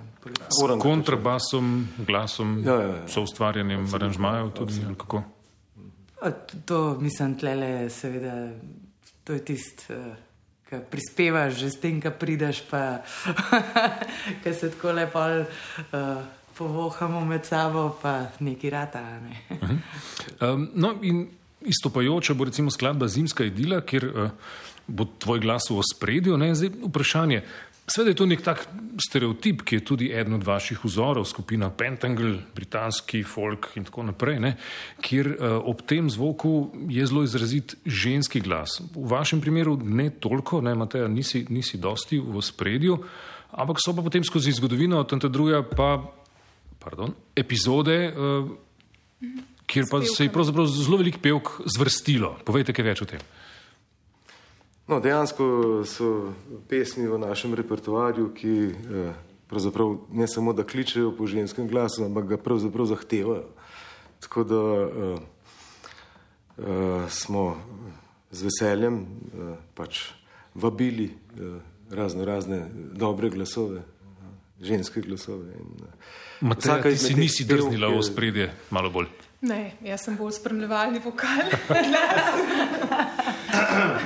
[0.48, 3.08] S kontrabasom, glasom, ja, ja, ja.
[3.08, 5.22] so ustvarjanjem aranžmajev tudi kako?
[6.64, 8.50] To mislim, tlele, seveda,
[9.24, 10.16] to je tist, uh,
[10.68, 13.00] ki prispevaš že s tem, ki prideš, pa
[14.42, 16.22] ki se tako lepo uh,
[16.58, 19.00] povohamo med sabo, pa neki rata.
[19.20, 19.36] Ne?
[19.50, 20.54] uh -huh.
[20.54, 21.28] um, no, in
[21.60, 24.30] istopajoča bo recimo skladba Zimska idila, kjer uh,
[24.86, 26.38] bo tvoj glas v ospredju.
[26.54, 27.42] Zdaj, vprašanje,
[27.88, 28.66] Sveda je to nek tak
[29.00, 34.36] stereotip, ki je tudi eden od vaših vzorov, skupina Pentangle, britanski folk in tako naprej,
[34.44, 34.50] ne,
[35.00, 38.82] kjer uh, ob tem zvoku je zelo izrazit ženski glas.
[38.92, 42.98] V vašem primeru ne toliko, ne, Mateja, nisi, nisi dosti v spredju,
[43.56, 45.96] ampak so pa potem skozi zgodovino tam ta druga pa,
[46.82, 48.52] pardon, epizode, uh,
[49.68, 52.36] kjer pa se je pravzaprav zelo velik pevk zvrstilo.
[52.44, 53.24] Povejte kaj več o tem.
[54.88, 55.44] No, dejansko
[55.84, 56.32] so
[56.68, 59.12] pesmi v našem repertoarju, ki eh,
[60.12, 63.44] ne samo da kličejo po ženskem glasu, ampak ga pravzaprav zahtevajo.
[64.20, 65.18] Tako da eh,
[66.58, 67.56] eh, smo
[68.30, 70.00] z veseljem eh, pač
[70.54, 71.60] vabili eh,
[71.90, 73.82] razno razne dobre glasove,
[74.60, 75.52] ženske glasove.
[75.52, 75.92] In, eh,
[76.40, 79.06] Mateja, ti si nisi drznila v spredje malo bolj.
[79.40, 81.44] Ne, jaz sem bolj spremljevalni vokal.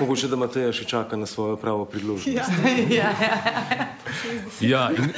[0.00, 2.28] Mogoče, da Mateja še čaka na svojo pravo priložnost.
[2.38, 2.46] ja.
[2.90, 3.88] ja, ja.
[4.60, 5.10] Ja, in,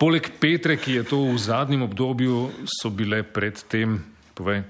[0.00, 4.00] poleg Petre, ki je to v zadnjem obdobju, so bile predtem,
[4.34, 4.64] povej,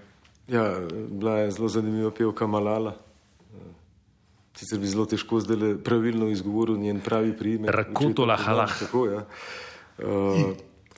[0.53, 2.93] Ja, bila je zelo zanimiva pevka Malala.
[4.57, 7.71] Sicer bi zelo težko zdaj pravilno izgovoril njen pravi priimek.
[7.71, 8.79] Rakotola Halah.
[8.79, 9.25] Tako, ja.
[9.99, 10.53] uh,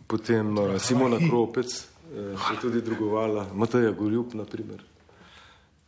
[0.07, 4.83] potem uh, Simona Kropec uh, je tudi drugovala, Mateja Gorjup, naprimer,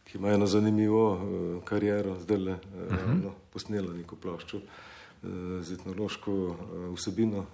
[0.06, 3.22] ki ima eno zanimivo uh, kariero, zdaj le uh, uh -huh.
[3.24, 5.30] no, posnela neko ploščo uh,
[5.60, 6.56] z etnološko uh,
[6.94, 7.46] vsebino.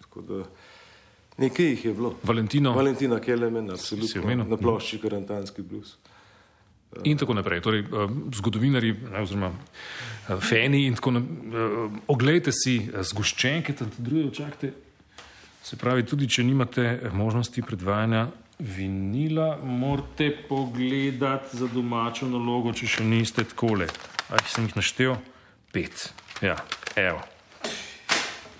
[0.00, 0.44] Tako da
[1.38, 2.14] nekaj jih je bilo.
[2.22, 5.96] Valentino Valentina Kelemen, absolutno, na plošči Karantanski blues.
[7.04, 7.60] in tako naprej.
[7.60, 11.90] Torej, eh, zgodovinari, ne, oziroma eh, fani in tako naprej.
[12.06, 14.72] Oglejte si eh, zgoščenke, tam druge očakate.
[15.62, 18.28] Se pravi, tudi če nimate možnosti predvajanja
[18.58, 23.88] vinila, morate pogledati za domačo nalogo, če še niste takole.
[24.28, 25.16] A jih sem jih naštel?
[25.72, 26.08] Pet.
[26.42, 26.56] Ja,
[26.96, 27.20] evo.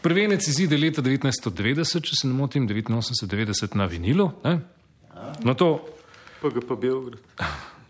[0.02, 4.30] Prvenec izide leta 1990, če se ne motim, 89-90 na vinilu.
[4.44, 4.58] Ne?
[5.42, 5.70] No to
[6.40, 7.20] Pa ga pa Beograd.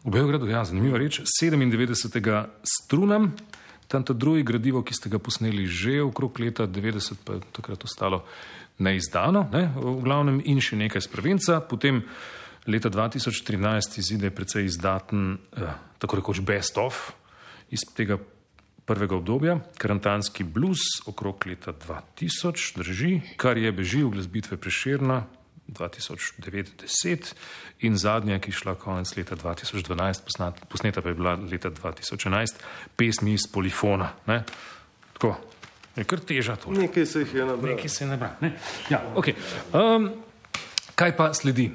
[0.06, 1.20] V Beogradu, ja, zanimiva reč.
[1.26, 2.22] 97.
[2.62, 3.34] strunam,
[3.90, 7.84] tam ta drugi gradivo, ki ste ga posneli že okrog leta 90, pa je takrat
[7.84, 8.22] ostalo
[8.78, 11.60] neizdano, ne, v glavnem in še nekaj iz prvenca.
[11.64, 12.02] Potem
[12.66, 17.12] leta 2013 izide precej izdaten, eh, tako rekoč best of
[17.70, 18.18] iz tega
[18.86, 25.24] prvega obdobja, karantanski blues okrog leta 2000, drži, kar je bežil glasbitve Preširna
[25.68, 27.32] 2009-10
[27.82, 32.62] in zadnja, ki je šla konec leta 2012, posnat, posneta pa je bila leta 2011,
[32.96, 34.12] pesmi iz polifona.
[34.30, 34.44] Ne?
[35.18, 35.34] Tako,
[35.96, 36.70] je kar teža to.
[36.70, 37.74] Nekaj se jih je nabralo.
[37.74, 38.36] Nekaj se ne bra.
[38.40, 38.52] Ne?
[38.90, 39.34] Ja, okay.
[39.72, 40.10] um,
[40.94, 41.70] kaj pa sledi?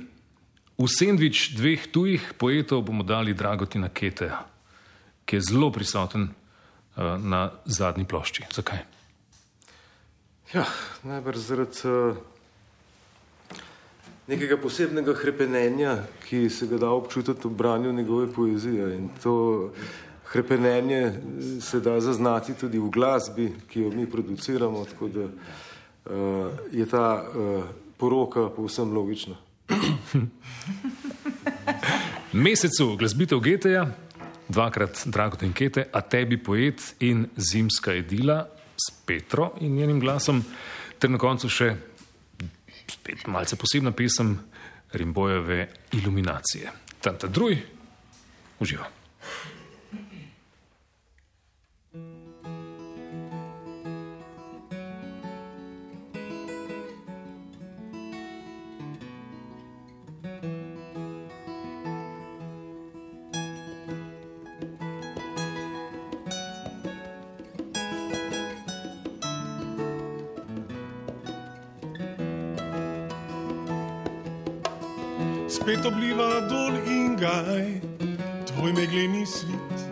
[0.81, 4.41] V sendvič dveh tujih poetov bomo dali Dragotina Keteja,
[5.25, 8.49] ki je zelo prisoten uh, na zadnji plošči.
[8.53, 8.81] Zakaj?
[10.53, 10.65] Ja,
[11.05, 12.17] najbrž zaradi uh,
[14.27, 18.95] nekega posebnega hrepenenja, ki se ga da občutiti v branju njegove poezije.
[18.97, 19.71] In to
[20.31, 21.13] hrepenenje eh,
[21.61, 25.31] se da zaznati tudi v glasbi, ki jo mi produciramo, tako da uh,
[26.71, 27.63] je ta uh,
[27.97, 29.35] poroka povsem logična.
[32.43, 33.87] Mesecu glasbitev Geteja,
[34.47, 40.43] dvakrat Dragotin Kete, a tebi poet in zimska edila s Petro in njenim glasom,
[40.99, 41.75] ter na koncu še
[42.87, 44.39] spet malce posebna pesem
[44.91, 46.71] Rimbojeve iluminacije.
[47.01, 47.57] Tanta druj,
[48.59, 48.89] uživa.
[75.61, 77.67] Spet obliva dol in gaj,
[78.49, 79.83] tvoj megleni svet.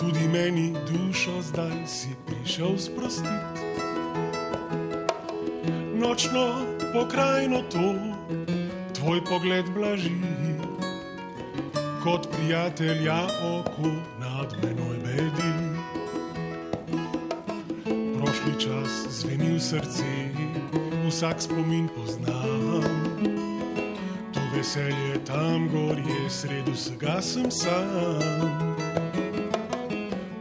[0.00, 3.68] Tudi meni dušo zdaj si prišel sprostiti.
[6.00, 6.64] Nočno
[6.96, 7.92] pokrajino to,
[8.96, 10.16] tvoj pogled blaži,
[12.00, 13.20] kot prijatelja
[13.52, 15.52] oko nad menoj bedi.
[18.16, 20.08] Prošli čas zveni v srce,
[21.04, 23.09] vsak spomin poznam.
[24.56, 28.74] Veselje tam gor je, sredo vsega sem sam.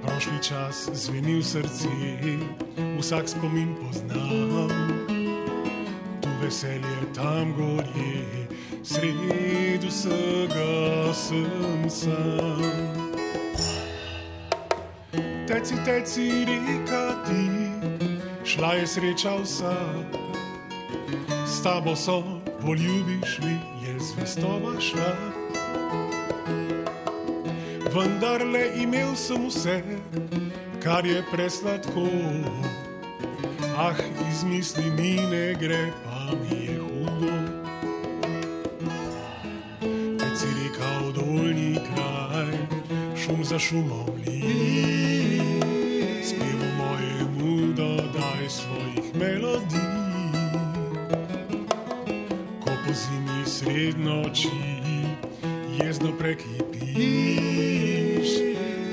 [0.01, 1.89] Prošli čas zveni v srce,
[2.97, 4.73] vsak spomin poznam.
[6.21, 8.47] To veselje tam gor je,
[8.83, 12.99] sredo vsega sem sam.
[15.47, 17.45] Teci, teci, reka ti,
[18.45, 19.77] šla je sreča vsa.
[21.45, 22.23] S tabo so
[22.61, 23.57] poljubiš li,
[24.09, 25.13] zvestova šla.
[27.93, 29.81] Vendar le imel sem vse,
[30.83, 32.07] kar je presladko.
[33.77, 33.95] Ah,
[34.29, 37.33] iz misli mi ne gre, pa mi je hudo.
[40.19, 42.53] Teď si rekel dolni kraj,
[43.15, 45.08] šum za šumom li.
[53.89, 54.49] Sred noči
[55.81, 56.97] jezno prekipiš,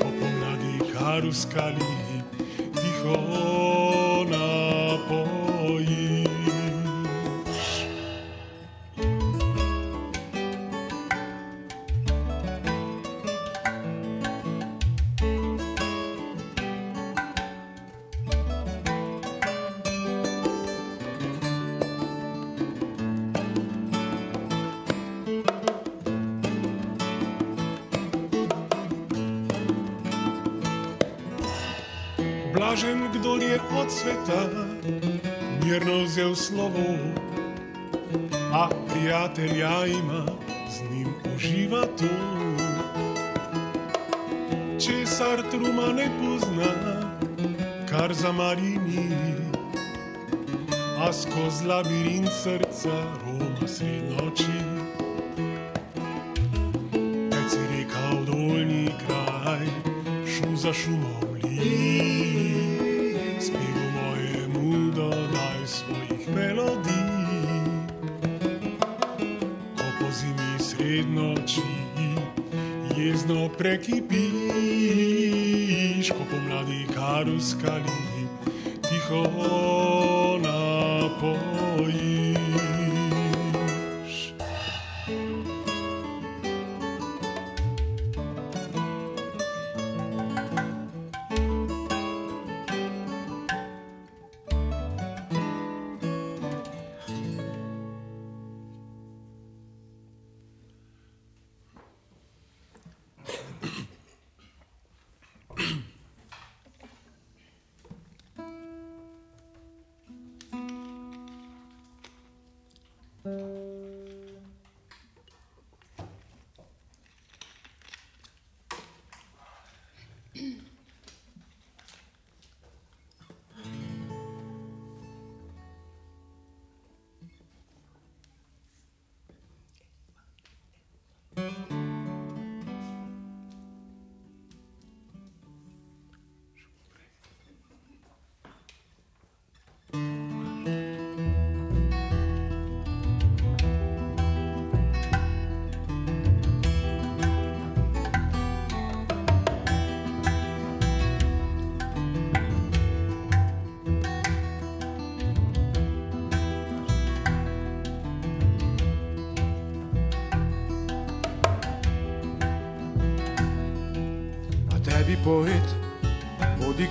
[0.00, 0.78] ko pomladi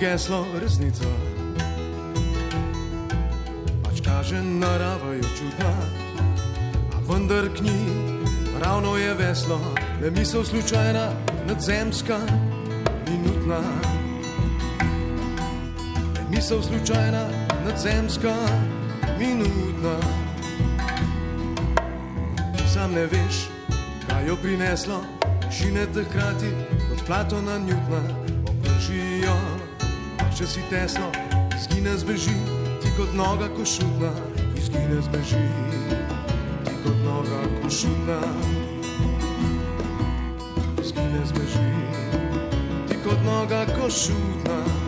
[0.05, 1.09] geslo resnica.
[3.81, 5.71] Pač kaže narava je čudna,
[6.93, 7.89] a vendar k njej
[8.61, 9.57] ravno je veslo,
[10.01, 11.09] le misel slučajna,
[11.47, 12.19] nadzemska,
[13.09, 13.59] minutna.
[16.15, 17.25] Le misel slučajna,
[17.65, 18.35] nadzemska,
[19.17, 19.97] minutna.
[22.73, 23.49] Sam ne veš,
[24.05, 25.01] kaj jo prineslo,
[25.49, 26.51] šine takrati
[26.89, 28.24] kot Platona Newtona,
[30.35, 31.05] če si tesno,
[31.55, 32.33] izgine zbeži,
[32.83, 34.09] ti kot noga košutna,
[34.59, 35.43] izgine zbeži,
[36.65, 38.17] ti kot noga košutna.
[40.83, 41.69] Izgine zbeži,
[42.89, 44.84] ti kot noga košutna.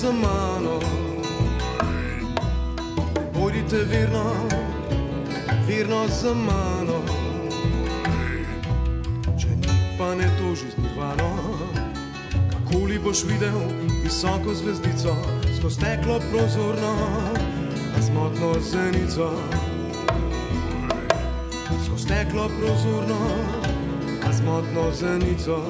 [0.00, 0.80] Za mano.
[3.16, 4.32] Lepo idite virno,
[5.66, 7.02] virno za mano.
[9.38, 11.30] Če ni pa ne toži z nirvano,
[12.50, 13.60] kakoli boš videl
[14.02, 15.16] visoko zvezdico,
[15.58, 16.96] skozi steklo prozorno,
[17.96, 19.32] a zmotno zenico
[21.84, 23.20] skozi steklo prozorno,
[24.28, 25.60] a zmotno zenico.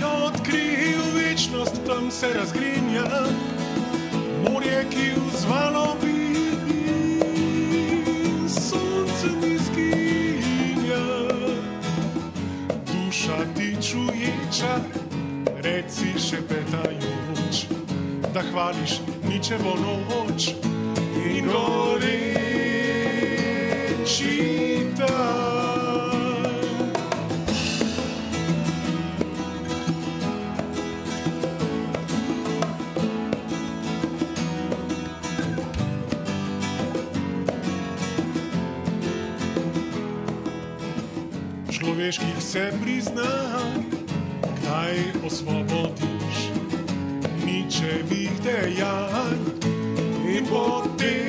[0.00, 3.04] jo odkril večnost, tam se razgrinja
[4.48, 7.20] morje, ki vzvalo vidi,
[8.48, 11.06] sonce ni zginja.
[12.86, 14.80] Duša ti čuječa,
[15.62, 17.66] reci še petajoč,
[18.34, 20.48] da hvališ ničevo noč
[21.26, 22.40] in goreči.
[42.50, 43.84] se priznam,
[44.42, 44.96] kdaj
[45.26, 46.50] osvobodiš
[47.46, 49.38] ničevih dejanj
[50.36, 51.19] in potem.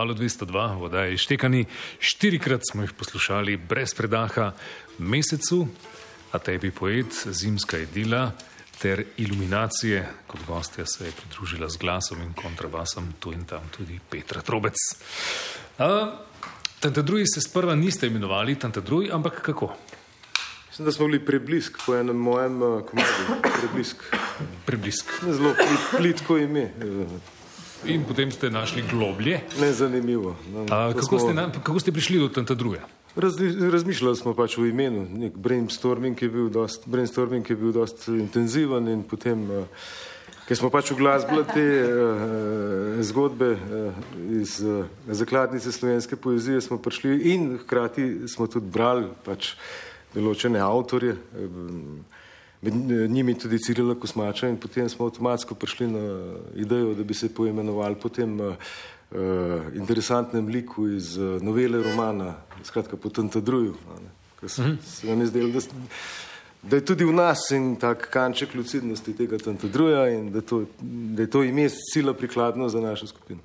[0.00, 1.64] Valu 202, voda je štekani,
[2.00, 4.52] štirikrat smo jih poslušali brez predaha,
[4.98, 5.66] mesecu,
[6.32, 8.30] a tebi poet, zimska idila
[8.80, 13.98] ter iluminacije, kot gostja se je pridružila z glasom in kontrabasom, tu in tam tudi
[14.10, 14.80] Petra Trobec.
[16.80, 19.74] Tante drugi se sprva niste imenovali, tante drugi, ampak kako?
[20.68, 23.42] Mislim, da smo bili preblisk po enem mojem uh, komadu.
[23.60, 23.96] Preblisk.
[24.66, 25.12] Preblisk.
[25.28, 26.60] Zelo plit, plitko ime.
[26.60, 27.39] eh,
[27.88, 29.40] In potem ste našli globlje.
[29.60, 30.36] Nezanimivo.
[30.52, 32.78] No, A, ko kako, smo- ste na, kako ste prišli do tante druge?
[33.16, 38.08] Razli- Razmišljali smo pač o imenu, nek brainstorming je bil dost, brainstorming je bil dost
[38.08, 39.64] intenziven in potem, uh,
[40.46, 43.94] ker smo pač uglasbili te uh, zgodbe uh,
[44.30, 49.56] iz uh, zakladnice slovenske poezije, smo prišli in hkrati smo tudi brali pač
[50.14, 52.04] določene avtorje, um,
[52.60, 57.34] med njimi tudi Cirila Kosmača in potem smo avtomatsko prišli na idejo, da bi se
[57.34, 58.54] poimenovali potem uh,
[59.10, 59.18] uh,
[59.74, 62.34] interesantnem liku iz novele romana,
[62.64, 63.74] skratka po Tantadruju.
[64.46, 65.60] Se, se nam je zdelo, da,
[66.62, 71.22] da je tudi v nas en tak kanček lucidnosti tega Tantadruja in da, to, da
[71.22, 73.40] je to ime sila prikladno za našo skupino.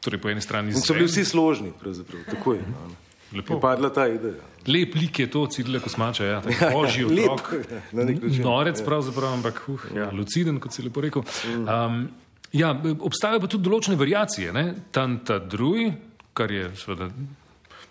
[0.00, 2.58] Torej, po eni strani In so bili vsi složni, pravzaprav, takoj.
[2.58, 3.07] no, ne.
[3.32, 3.54] Lepo.
[3.54, 4.44] Je padla ta ideja.
[4.68, 7.52] Lep lik je to, Cirila Kosmača, ja, tako božji Lep, otrok.
[7.72, 8.42] ja, na nek način.
[8.42, 11.22] Norec pravzaprav, ampak uh, ja, luciden, kot si lepo rekel.
[11.48, 12.08] Um,
[12.52, 14.52] ja, obstajajo pa tudi določene variacije.
[14.52, 14.64] Ne?
[14.92, 15.92] Tanta drugi,
[16.32, 17.10] kar je seveda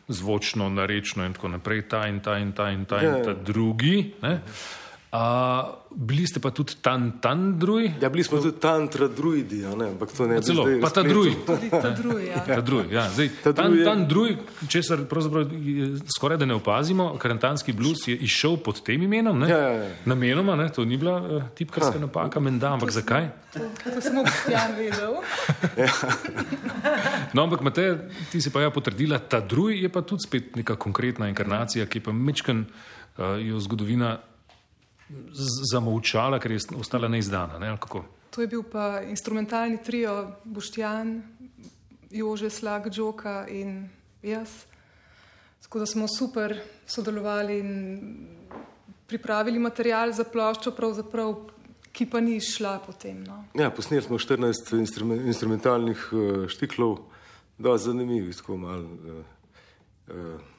[0.08, 3.24] zvočno, narečno in tako naprej, ta in ta in ta in ta, Ja, in ja.
[3.24, 4.14] ta drugi.
[4.22, 4.40] Ne?
[5.08, 5.64] A,
[5.95, 7.95] bili ste pa tudi tan, tan drugi?
[8.01, 8.60] Ja, bili smo tudi
[9.16, 11.32] druidi, a ne, ampak to ne Celo, zdaj pa ta drugi.
[11.72, 12.28] Ta drugi.
[12.28, 12.43] Ja.
[12.43, 13.10] Ta drugi, ja.
[13.10, 14.38] Zdaj, Ta tan, drugi je- tan drugi,
[14.68, 19.49] česar pravzaprav je skoraj da ne opazimo, karantanski blues je izšel pod tem imenom, ne?
[19.49, 19.89] Ja, ja, ja.
[20.05, 20.68] Namenoma, ne?
[20.70, 23.32] to ni bila uh, tipkarska napaka, menda, ampak zakaj?
[23.53, 25.24] To, to samo Jan vedel.
[27.34, 27.95] No, ampak Matej,
[28.32, 31.99] ti si pa ja potrdila, ta drugi je pa tudi spet neka konkretna inkarnacija, ki
[31.99, 32.66] je pa mečken
[33.18, 34.20] uh, jo zgodovina
[35.10, 37.60] z- zamolčala, ker je ostala neizdana.
[37.60, 37.78] Ne?
[38.30, 41.22] To je bil pa instrumentalni trio Boštjan,
[42.12, 43.89] Jože Slag, Džoka in
[44.22, 44.66] jaz.
[45.62, 47.72] Tako da smo super sodelovali in
[49.08, 51.34] pripravili material za ploščo, pravzaprav,
[51.91, 53.24] ki pa ni šla potem.
[53.24, 53.41] No.
[53.58, 56.99] Ja, posneli smo 14 instrumen, instrumentalnih uh, štiklov,
[57.58, 58.84] da zanimivih, tako malo.
[58.84, 60.57] Uh, uh.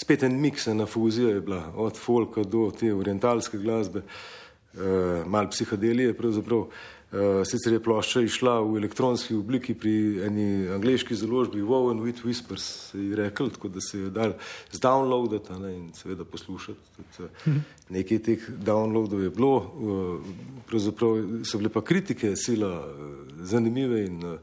[0.00, 5.50] Spet en miks, ena fuzija je bila, od folka do te orientalske glasbe, uh, malo
[5.50, 6.70] psihadelije pravzaprav.
[7.10, 9.92] Uh, sicer je plošča išla v elektronski obliki pri
[10.28, 14.36] eni angliški založbi Wow and Wit Whispers, se je rekel, tako da se je dal
[14.72, 16.78] zdownloadati ne, in seveda poslušati.
[16.96, 20.30] Tudi, uh, nekaj teh downloadov je bilo, uh,
[20.70, 23.10] pravzaprav so bile pa kritike sila uh,
[23.42, 24.38] zanimive in uh,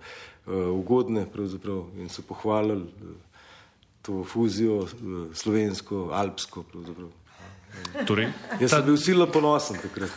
[0.75, 3.15] ugodne pravzaprav in so pohvalili
[4.07, 4.89] to fuzijo uh,
[5.35, 7.09] slovensko, alpsko pravzaprav.
[8.07, 8.31] Torej,
[8.61, 10.15] Jaz sem bil sila ponosen takrat.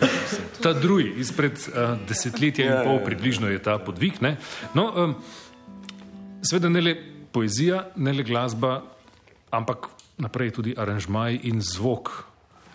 [0.63, 3.07] Ta drugi, izpred uh, desetletja in Ja, pol, ja, ja.
[3.11, 4.23] približno je ta podvig.
[4.23, 4.37] Ne?
[4.79, 5.17] No, um,
[6.47, 6.95] Sveda ne le
[7.35, 8.79] poezija, ne le glasba,
[9.53, 9.91] ampak
[10.23, 12.15] naprej tudi aranžmaj in zvok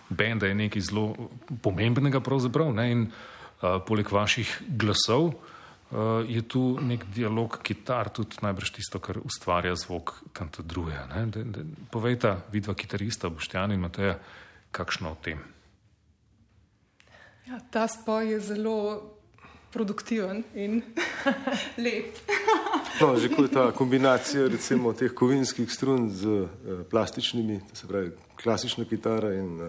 [0.06, 1.16] benda je nekaj zelo
[1.64, 2.20] pomembnega.
[2.20, 2.90] pravzaprav, Ne?
[2.92, 5.55] In uh, poleg vaših glasov uh,
[6.28, 11.06] je tu nek dialog kitar, tudi najbrž tisto, kar ustvarja zvok tanta druga.
[11.14, 11.26] ne.
[11.26, 14.18] De- de- Povejta, vidva kitarista, Boštjan in Mateja,
[14.70, 15.38] kakšno o tem.
[17.46, 19.02] Ja, ta spoj je zelo
[19.72, 20.82] produktiven in
[21.84, 22.16] lep.
[23.00, 26.48] No, že ko je ta kombinacija recimo teh kovinskih strun z uh,
[26.90, 28.10] plastičnimi, to se pravi
[28.42, 29.68] klasična kitara in uh,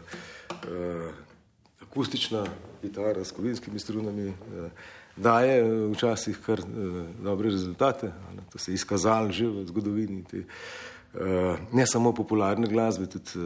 [1.81, 2.45] akustična
[2.81, 4.71] kitara s kovinskimi strunami, uh,
[5.17, 8.11] daje uh, včasih kar uh, dobre rezultate.
[8.51, 13.45] To se je izkazalo že v zgodovini te uh, ne samo popularne glasbe, tudi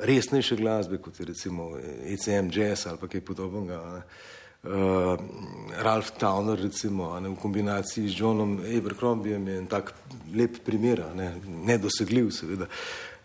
[0.00, 1.70] resnejše glasbe, kot je recimo
[2.04, 3.80] ECM jazz ali kaj podobnega.
[3.82, 5.16] uh,
[5.82, 9.94] Ralph Towner, recimo, ne, v kombinaciji z Johnom Abercrombiem je en tak
[10.34, 11.32] lep primer, ne,
[11.64, 12.64] nedosegljiv seveda.
[12.64, 13.15] Uh,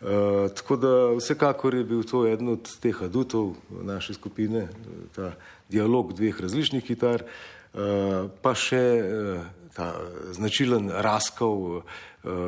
[0.57, 4.67] tako da vsekakor je bil to eden od teh adutov naše skupine,
[5.15, 5.33] ta
[5.69, 9.43] dialog dveh različnih kitar, uh, pa še uh,
[9.75, 9.93] ta
[10.35, 11.83] značilen raskov uh,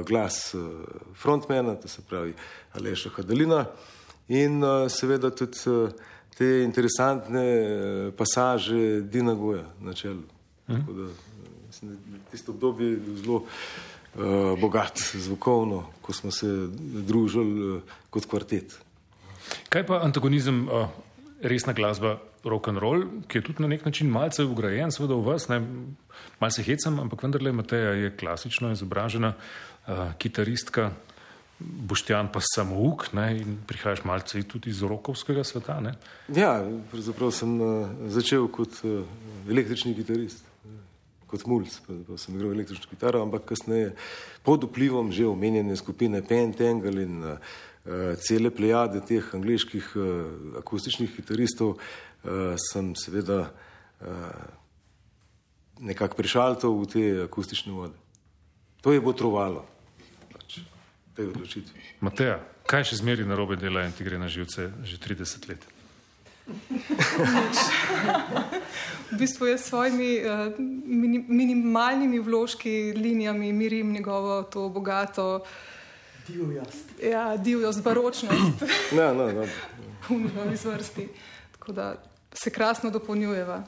[0.08, 0.84] glas uh,
[1.16, 2.34] frontmana, to se pravi
[2.74, 3.66] Aleša Hadalina
[4.28, 5.94] in uh, seveda tudi uh,
[6.38, 10.26] te interesantne uh, pasaže Dina Goja na čelu.
[10.68, 10.80] Mhm.
[10.80, 11.08] Tako da,
[11.68, 13.44] mislim, da tisto obdobje je bilo zelo
[14.62, 16.48] bogat zvukovno, ko smo se
[17.08, 18.76] družili uh, kot kvartet.
[19.74, 20.88] Kaj pa antagonizem, uh,
[21.42, 25.26] resna glasba, rock and roll, ki je tudi na nek način malce ugrajen, seveda v
[25.26, 25.62] vas, ne,
[26.40, 30.92] malce hecam, ampak vendarle Mateja je klasično izobražena uh, kitaristka,
[31.64, 35.78] Boštjan pa samouk ne, in prihajaš malce tudi iz rokovskega sveta.
[35.80, 35.94] Ne?
[36.36, 36.58] Ja,
[36.92, 39.06] pravzaprav sem uh, začel kot uh,
[39.48, 40.53] električni kitarist
[41.34, 41.74] kot mulj,
[42.08, 43.94] pa sem igral električno kitaro, ampak kasneje
[44.46, 47.38] pod vplivom že omenjene skupine Pentangle in uh,
[48.22, 50.06] cele plejade teh angliških uh,
[50.62, 54.08] akustičnih kitaristov uh, sem seveda uh,
[55.82, 57.98] nekako prišaltal v te akustične vode.
[58.86, 59.66] To je botrovalo
[60.30, 60.62] pač,
[61.18, 62.04] tej odločitvi.
[62.06, 62.38] Mateja,
[62.70, 65.73] kaj še zmeri na robe dela in ti gre na živce že 30 let?
[69.12, 70.54] V bistvu je s svojimi uh,
[70.86, 75.44] mini, minimalnimi vložki, linijami mirim njegovo to bogato
[76.28, 76.86] divjost.
[77.04, 78.64] Ja, divjost, baročnost.
[78.98, 79.46] no, no, no.
[80.10, 81.08] v njegovi zvrsti.
[81.52, 81.96] Tako da
[82.34, 83.64] se krasno dopolnjujeva.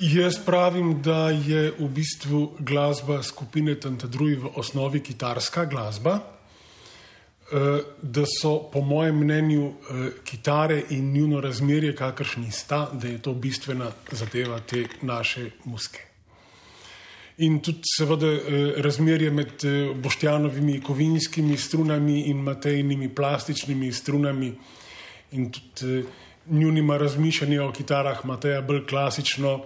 [0.00, 6.35] Jaz pravim, da je v bistvu glasba skupine Tantadruj v osnovi kitarska glasba.
[7.52, 13.22] Eh, da so, po mojem mnenju, eh, kitare in njuno razmerje, kakršni sta, da je
[13.22, 16.00] to bistvena zadeva te naše muske.
[17.38, 19.52] In tudi, seveda, eh, razmerje med
[20.02, 24.52] Boštjanovimi kovinskimi strunami in Matejnimi plastičnimi strunami,
[25.32, 26.04] in tudi
[26.46, 29.60] njunima razmišljanja o kitarah, Mateja bolj klasično,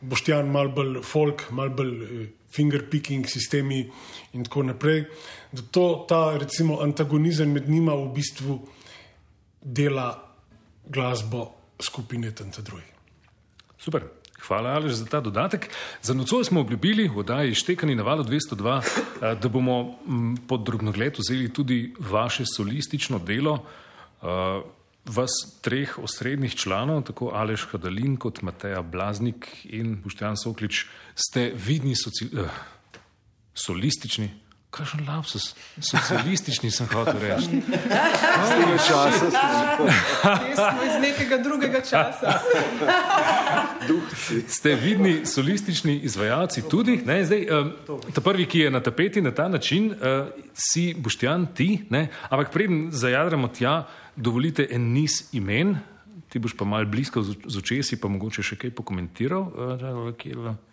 [0.00, 3.90] Boštjan mal bolj folk, mal bolj fingerpicking sistemi
[4.32, 5.04] in tako naprej.
[5.52, 8.58] Da to, ta recimo, antagonizem med njima v bistvu
[9.62, 10.08] dela
[10.88, 11.50] glasbo
[11.80, 12.82] skupine Tantadruj.
[13.78, 14.02] Super.
[14.42, 15.70] Hvala, Alež, za ta dodatek.
[16.02, 19.98] Za nocoj smo obljubili v oddaji Štekani na valu 202, eh, da bomo
[20.48, 23.62] pod drobnogled vzeli tudi vaše solistično delo.
[23.62, 24.26] Eh,
[25.04, 25.30] vas
[25.62, 32.28] treh osrednjih članov, tako Alež Hadalin kot Mateja Blaznik in Boštjan Soklič, ste vidni soci,
[32.32, 32.48] uh,
[33.54, 34.30] solistični.
[34.72, 35.50] Kakšen lapsus,
[35.84, 37.58] socialistični sem hotel reči.
[38.48, 39.26] Z tega časa
[40.56, 42.38] smo iz nekega drugega časa.
[44.48, 47.02] Ste vidni solistični izvajalci tudi.
[47.04, 51.46] Ne, zdaj, um, ta prvi, ki je na tapeti na ta način, uh, si Boštjan,
[51.52, 53.82] ti, ne, ampak preden zajadramo tja,
[54.16, 55.76] dovolite en niz imen,
[56.32, 59.52] ti boš pa mal blisko z očesi, pa mogoče še kaj pokomentiral.
[59.52, 60.71] Uh,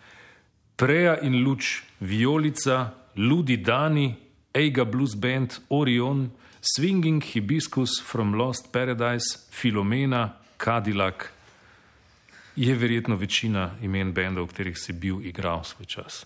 [0.80, 4.16] Preja in luč, Violica, Ludi Dani,
[4.54, 11.34] Eiga Blues Band, Orion, Swinging Hibiscus from Lost Paradise, Filomena, Cadillac.
[12.56, 16.24] Je verjetno večina imen bendov, v katerih si bil igral svoj čas.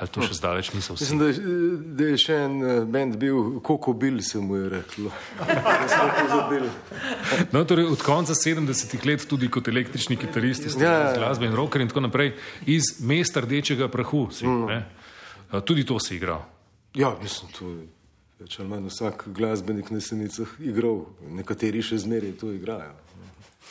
[0.00, 1.04] Ali to še zdaleč niso vsi?
[1.04, 1.28] Mislim, da,
[1.98, 5.12] da je še en eh, bend bil, Koko Bil se mu je reklo.
[7.52, 11.84] no, torej od konca 70-ih let tudi kot električni kitarist, ja, ja, glasbe in rocker
[11.84, 12.32] in tako naprej,
[12.64, 14.26] iz mesta rdečega prahu.
[14.32, 14.82] Si, mm.
[15.68, 16.46] Tudi to si igral.
[16.96, 17.88] Ja, mislim, to je
[18.40, 22.96] več ali manj vsak glasbenik na senicah igral, nekateri še zmeraj to igrajo.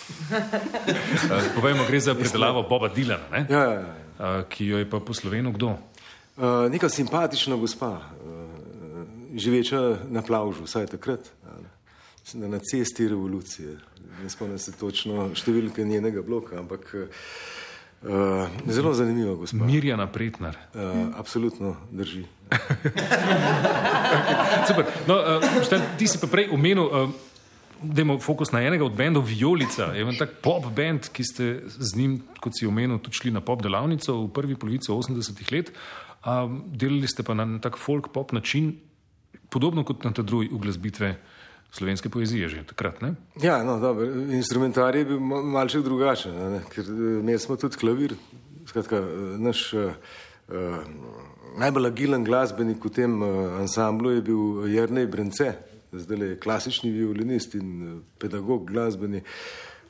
[1.55, 4.43] Povejmo, gre za predelavo Boba Dilana, ja, ja, ja.
[4.49, 5.75] ki jo je pa po slovenu kdo?
[6.39, 7.99] Uh, neka simpatična gospa, uh,
[9.35, 13.75] živeča na plavžu, vsaj takrat, uh, na cesti revolucije.
[14.23, 19.67] Ne spomnim se točno številke njenega bloka, ampak uh, zelo zanimiva gospa.
[19.67, 20.55] Mirjana Pretnar.
[20.71, 22.23] Uh, absolutno drži.
[24.69, 24.87] Super.
[25.11, 26.87] No, uh, šten, ti si pa prej omenil.
[26.87, 27.27] Uh,
[27.79, 29.93] Dajmo fokus na enega od bendov, Violica.
[29.95, 33.39] Je en tak pop bend, ki ste z njim, kot si omenil, tudi šli na
[33.39, 35.71] pop delavnico v prvi polovici 80-ih let.
[35.71, 38.73] Uh, Um, delali ste pa na tak folk pop način,
[39.49, 41.15] podobno kot na ta drugi uglasbitve
[41.71, 43.01] slovenske poezije že takrat.
[43.01, 43.13] Ne?
[43.41, 44.05] Ja, no, dobro.
[44.35, 46.61] Instrumentarij je bil malce drugačen, ne?
[46.73, 48.15] ker eh, imeli smo tudi klavir.
[48.67, 49.93] Skratka, eh, naš uh,
[50.51, 50.77] uh,
[51.57, 55.53] najbolj agilen glasbenik v tem uh, ansamblu je bil Jrnej Brence,
[55.91, 59.23] zdaj je klasični violinist in pedagog glasbeni.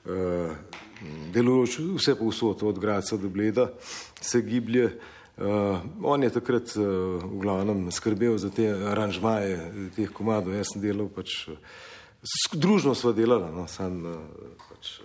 [0.05, 0.53] Uh,
[1.33, 3.71] delujoč vse povsod, od Graca do Bleda,
[4.21, 4.85] se giblje.
[4.85, 5.17] Uh,
[6.03, 6.83] on je takrat uh,
[7.23, 9.59] v glavnem skrbel za te aranžmaje,
[9.95, 10.53] teh komadov.
[10.53, 11.55] Jaz sem delal, pač, uh,
[12.51, 14.99] družno sva delala, no, sam, uh, pač,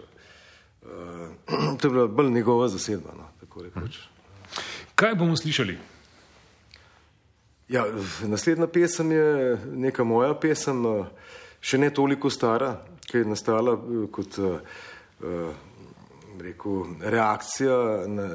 [0.82, 1.30] uh,
[1.78, 3.14] to je bila bolj njegova zasedba.
[3.14, 3.30] No,
[4.94, 5.78] Kaj bomo slišali?
[7.68, 7.86] Ja,
[8.26, 10.82] naslednja pesem je neka moja pesem,
[11.64, 12.74] še ne toliko stara,
[13.06, 13.78] ki je nastala
[14.12, 14.36] kot
[16.40, 18.28] rekel, reakcija, na,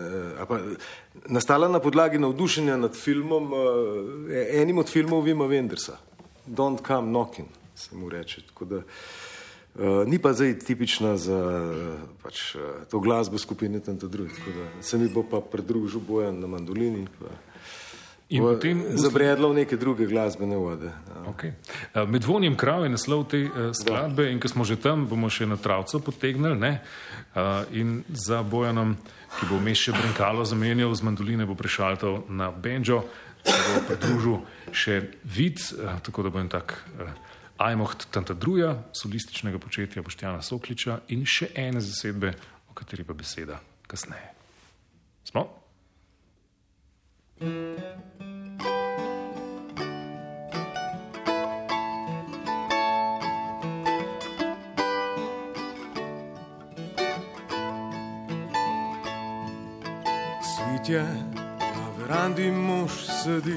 [0.47, 0.59] pa,
[1.27, 3.51] nastala na podlagi navdušenja nad filmom,
[4.51, 5.97] enim od filmov Vima Vendersa,
[6.47, 8.41] Don't Come Knocking, se mu reče.
[8.61, 8.81] Da,
[10.05, 11.39] ni pa zdaj tipična za
[12.23, 12.55] pač,
[12.91, 17.07] to glasbo skupine Tanta Drugi, tako da se mi bo pa pridružil Bojan na mandolini.
[17.19, 17.25] Pa,
[18.29, 20.93] In v, potem zabredlo v neke druge glasbene vode.
[20.93, 21.21] Ja.
[21.33, 21.57] Okay.
[22.05, 24.29] Med vonjem krav je naslov te uh, skladbe da.
[24.29, 26.77] in ko smo že tam, bomo še na travco potegnili.
[27.33, 28.93] Uh, in za Bojanom,
[29.33, 33.01] ki bo vmes še Brenkalo zamenjal z mandoline, bo prešaltal na Benjo,
[33.41, 34.37] se bo pridružil
[34.77, 37.09] še vid, uh, tako da bo en tak uh,
[37.65, 42.35] ajmoht Tanta Druja, solističnega početja Boštjana Sokliča in še ene zasedbe,
[42.69, 43.57] o kateri pa beseda
[43.89, 44.37] kasneje.
[45.25, 45.58] Smo?
[47.39, 47.55] Svitje
[61.59, 63.55] na verandi mož sedi,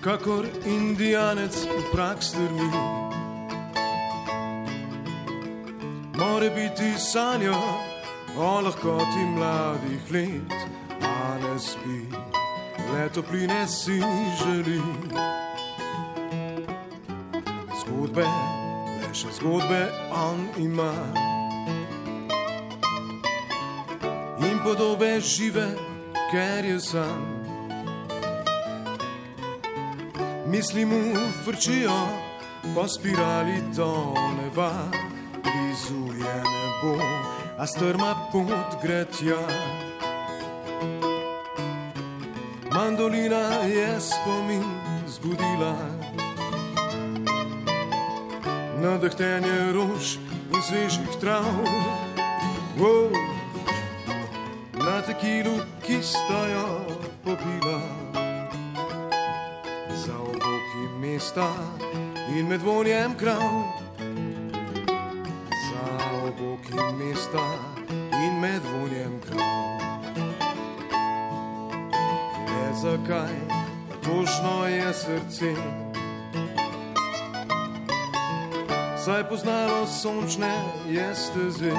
[0.00, 2.72] kakor indijanec v prak strmi.
[6.16, 7.87] More biti sanja,
[8.38, 10.52] o lahkoti mladih let,
[11.02, 12.00] a ne spi,
[12.92, 13.98] le topline si
[14.38, 14.82] želi.
[17.80, 18.26] Zgodbe,
[19.00, 19.80] le še zgodbe
[20.14, 20.92] on ima.
[24.46, 25.66] In podobe žive,
[26.30, 27.26] ker je sam.
[30.46, 31.02] Misli mu
[31.46, 31.98] vrčijo
[32.74, 34.72] po spirali do neba,
[35.42, 36.94] blizu je nebo
[37.58, 39.38] a strma pot gre tja.
[42.70, 44.62] Mandolina je spomin
[45.06, 45.74] zbudila,
[48.78, 50.16] nadehtenje rož
[50.54, 51.50] in svežih trav.
[52.78, 53.10] Wow.
[54.78, 56.86] Na tekilu, ki sta jo
[57.24, 57.82] popila,
[59.98, 61.50] za oboki mesta
[62.30, 63.87] in med vonjem krav.
[66.92, 67.58] Mesta
[68.24, 69.78] in med vonjem krav.
[72.46, 73.34] Ne zakaj,
[73.88, 75.54] pa točno je srce.
[79.04, 80.54] Saj poznalo sončne
[80.88, 81.72] je steze.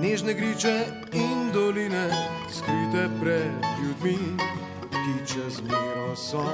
[0.00, 2.08] Nežne griče in doline,
[2.50, 3.52] skrite pred
[3.82, 4.18] ljudmi,
[4.90, 6.44] ki čez miro so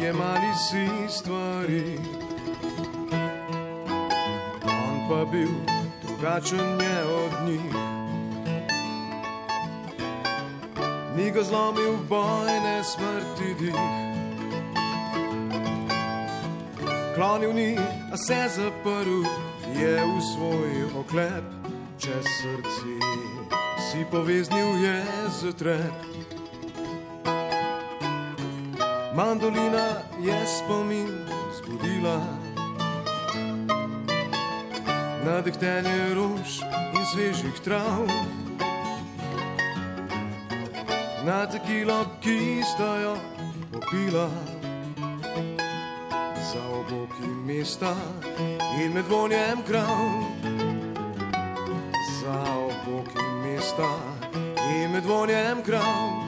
[0.00, 2.25] jemali si stvari
[5.08, 5.48] pa bil
[6.02, 7.74] drugačen je od njih.
[11.16, 13.74] Ni ga zlomil bojne smrti dih.
[17.14, 17.78] Klonil ni,
[18.12, 19.24] a se zaprl
[19.80, 21.44] je v svoj oklep,
[21.98, 22.92] čez srce
[23.90, 25.04] si poveznil je
[25.40, 25.94] zatrep.
[29.14, 31.08] Mandolina je spomin
[31.56, 32.45] zbudila
[35.26, 36.62] nadehtenje rož
[36.94, 38.06] in svežih trav.
[41.26, 43.16] Na tekilo, ki sta jo
[43.72, 44.30] popila,
[46.52, 47.94] za oboki mesta
[48.78, 50.06] in med vonjem krav.
[52.22, 53.90] Za oboki mesta
[54.70, 56.25] in med vonjem krav.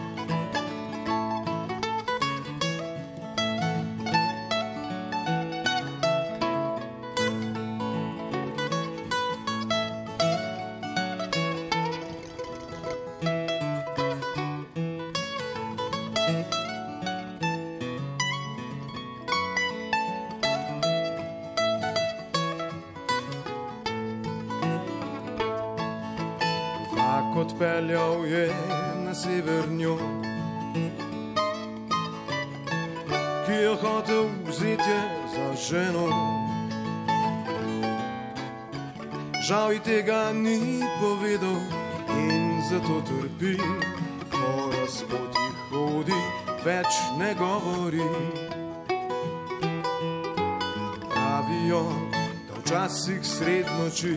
[52.89, 54.16] Včasih sred noči.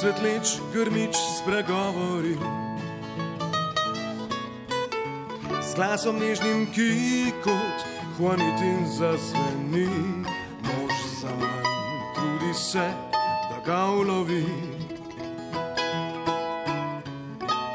[0.00, 2.40] Svetleč grmič spregovori.
[5.60, 7.78] S glasom nežnim, ki kot
[8.16, 9.92] hvanitin zazveni,
[10.64, 11.68] mož za manj
[12.16, 12.88] trudi se,
[13.52, 14.48] da ga ulovi.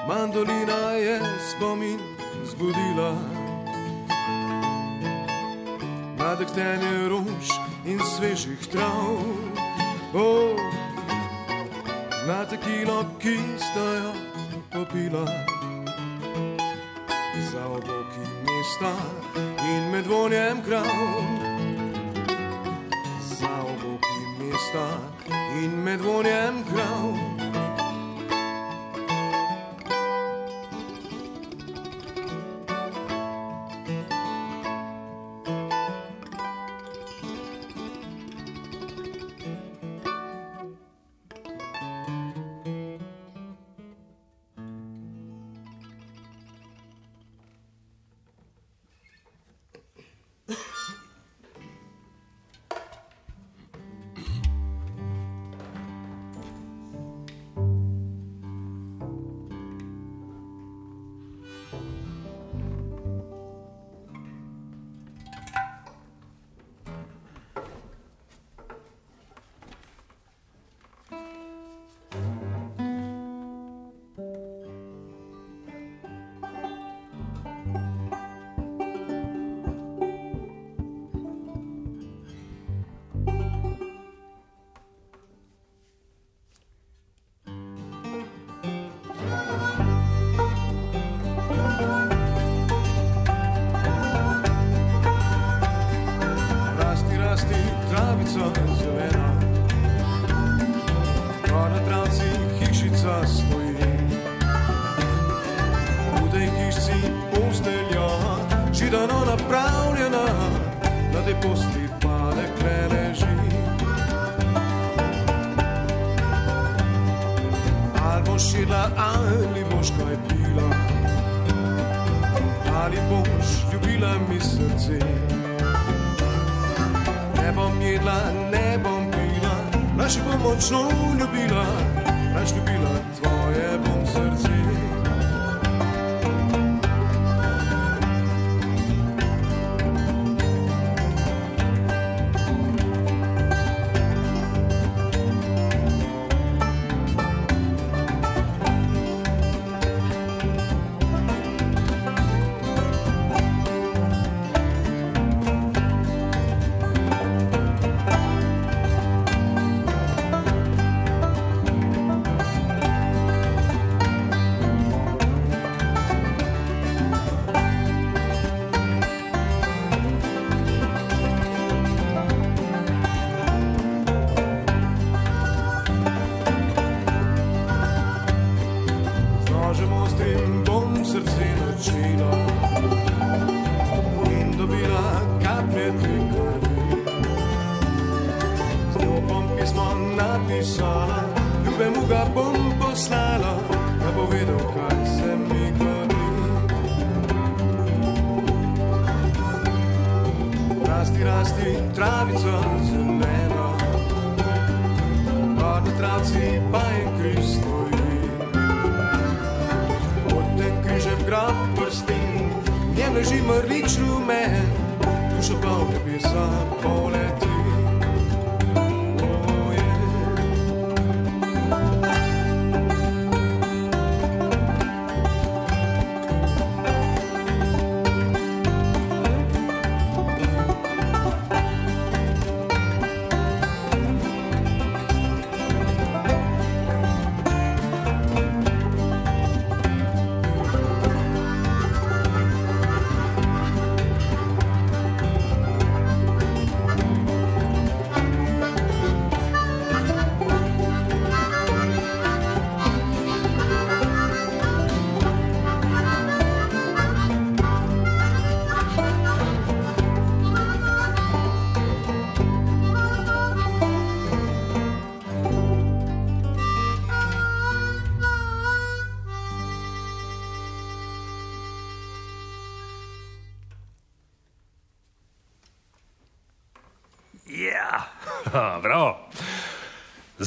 [0.09, 1.21] Mandolina je
[1.53, 2.01] spomin
[2.49, 3.36] zbudila.
[6.37, 7.49] Nadektenje rož
[7.85, 9.17] in svežih trav.
[10.13, 10.53] Oh,
[12.27, 14.13] na tekilo, ki sta jo
[14.69, 15.25] popila.
[17.41, 18.93] Za oboki mesta
[19.65, 21.25] in med vonjem krav.
[23.33, 24.87] Za oboki mesta
[25.57, 27.36] in med vonjem krav.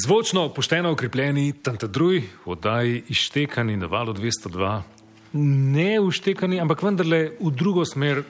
[0.02, 4.82] Zvočno, pošteno ukrepljeni, tantadruj, oddaji ištekani na valu 202,
[5.32, 8.22] ne uštekani, ampak vendarle v drugo smer,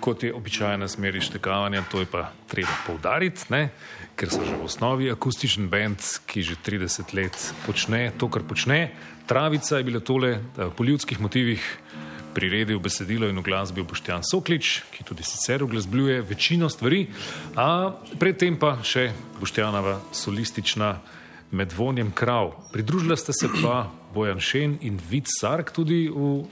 [0.00, 3.68] kot je običajna smer ištekavanja, to je pa treba poudariti, ne?
[4.16, 8.90] ker so že v osnovi akustičen bend, ki že 30 let počne to, kar počne.
[9.30, 10.40] Travica je bila tole
[10.76, 11.62] po ljudskih motivih
[12.36, 17.06] priredil besedilo in v glasbi Boštjan Soklič, ki tudi sicer uglasbljuje večino stvari,
[17.56, 19.08] a predtem pa še
[19.40, 20.98] Boštjanova solistična
[21.56, 22.52] med vonjem krav.
[22.74, 26.44] Pridružila sta se pa Bojan Šen in Vid Sark tudi v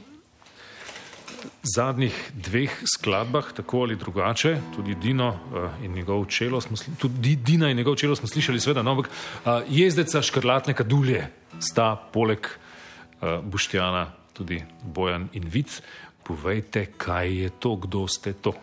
[1.60, 7.68] zadnjih dveh skladbah, tako ali drugače, tudi Dino uh, in njegov čelo smo, tudi Dina
[7.68, 11.28] in njegov čelo smo slišali, seveda, no, ampak uh, jezdeca škrlatne kadulje
[11.60, 15.80] sta poleg uh, Boštjana tudi Bojan in Vic.
[16.24, 18.54] Povejte, kaj je to, kdo ste to?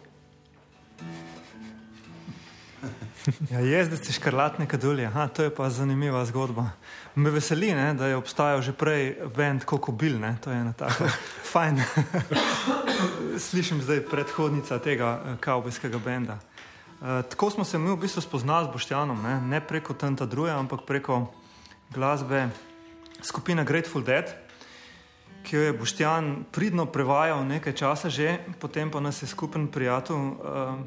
[3.54, 6.72] Ja, jezdec je škrlatne kadulje, Aha, to je pa zanimiva zgodba.
[7.16, 11.06] Me veseli, ne, da je obstajal že prej bend Kokobil, ne, to je ena taka
[11.54, 11.84] fajn.
[13.50, 16.40] Slišim zdaj predhodnica tega eh, kavbojskega benda.
[17.02, 20.58] E, tako smo se mi v bistvu spoznali z Boštjanom, ne, ne preko Tanta Druja,
[20.58, 21.30] ampak preko
[21.94, 22.50] glasbe
[23.22, 24.34] skupine Grateful Dead
[25.44, 30.16] ki jo je Boštjan pridno prevajal nekaj časa že, potem pa nas je skupen prijatelj
[30.16, 30.36] uh,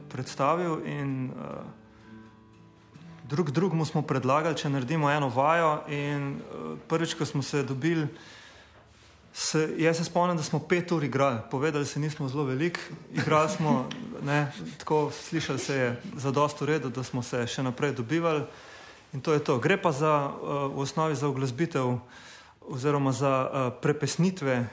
[0.08, 1.62] predstavil in uh,
[3.28, 8.06] drug drugemu smo predlagali, če naredimo eno vajo in uh, prvič, ko smo se dobili,
[9.34, 12.78] se, jaz se spomnim, da smo pet ur igrali, povedali se nismo zelo velik,
[13.12, 13.88] igrali smo,
[14.28, 18.44] ne, tako slišali se je za dost v redu, da smo se še naprej dobivali
[19.14, 19.58] in to je to.
[19.58, 21.98] Gre pa za, uh, v osnovi za oglazbitev
[22.68, 24.66] oziroma za uh, prepesnitve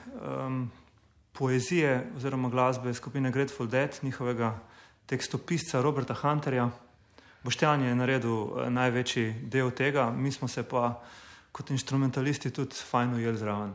[0.45, 0.71] um,
[1.31, 4.59] poezije oziroma glasbe skupine Grateful Dead, njihovega
[5.05, 6.69] tekstopisca Roberta Hunterja.
[7.43, 11.01] Boštjan je naredil uh, največji del tega, mi smo se pa
[11.51, 13.73] kot instrumentalisti tudi fajn ujeli zraven.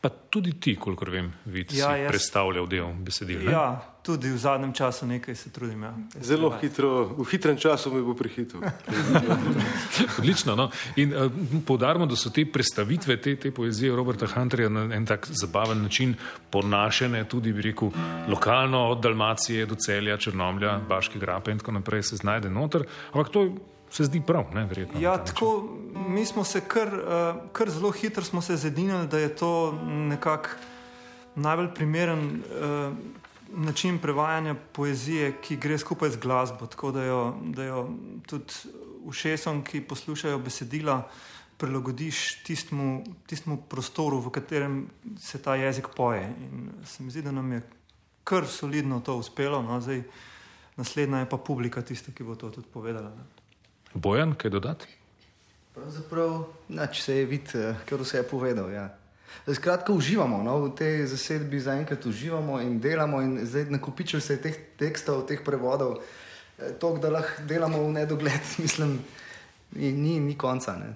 [0.00, 2.08] Pa tudi ti, kolikor vem, vidiš, ja, jaz...
[2.10, 3.50] predstavljal del besedila.
[3.50, 5.82] Ja, tudi v zadnjem času nekaj se trudim.
[5.82, 5.94] Ja.
[6.20, 8.60] Zelo hitro, v hitrem času me bo prehitil.
[10.18, 10.56] Odlično.
[10.56, 10.70] No?
[10.96, 11.30] In uh,
[11.66, 16.16] poudarimo, da so te predstavitve, te, te poezije Roberta Hunterja na en tak zabaven način
[16.50, 17.90] ponašene tudi, bi rekel,
[18.28, 22.84] lokalno, od Dalmacije do Celja, Črnomlja, Baške grape in tako naprej se znajde noter.
[23.12, 23.46] Ampak to
[23.90, 25.00] se zdi prav, ne verjetno.
[25.00, 25.68] Ja, tako
[26.08, 30.48] mi smo se kar, uh, kar zelo hitro zedinili, da je to nekako
[31.34, 33.21] najbolj primeren uh,
[33.52, 36.66] način prevajanja poezije, ki gre skupaj z glasbo.
[36.66, 37.88] Tako da jo, da jo
[38.26, 38.52] tudi
[39.10, 41.02] všesom, ki poslušajo besedila,
[41.58, 44.86] prilagodiš tistmu, tistmu prostoru, v katerem
[45.18, 46.24] se ta jezik poje.
[46.40, 47.62] In se mi zdi, da nam je
[48.24, 49.62] kar solidno to uspelo.
[49.62, 50.02] No, zdaj,
[50.76, 53.12] naslednja je pa publika tista, ki bo to tudi povedala.
[53.94, 54.86] Bojan, kaj dodati?
[55.74, 56.44] Pravzaprav,
[56.92, 58.70] če se je videti, eh, ker vse je povedal.
[58.72, 58.88] Ja.
[59.54, 64.42] Skratka, uživamo no, v tej zasedbi, zaenkrat uživamo in delamo, in zdaj nakupičil se je
[64.42, 65.98] teh tekstov, teh prevodov,
[66.58, 68.98] eh, to, da lahko delamo v nedogled, mislim,
[69.72, 70.76] ni, ni, ni konca.
[70.78, 70.94] Ne,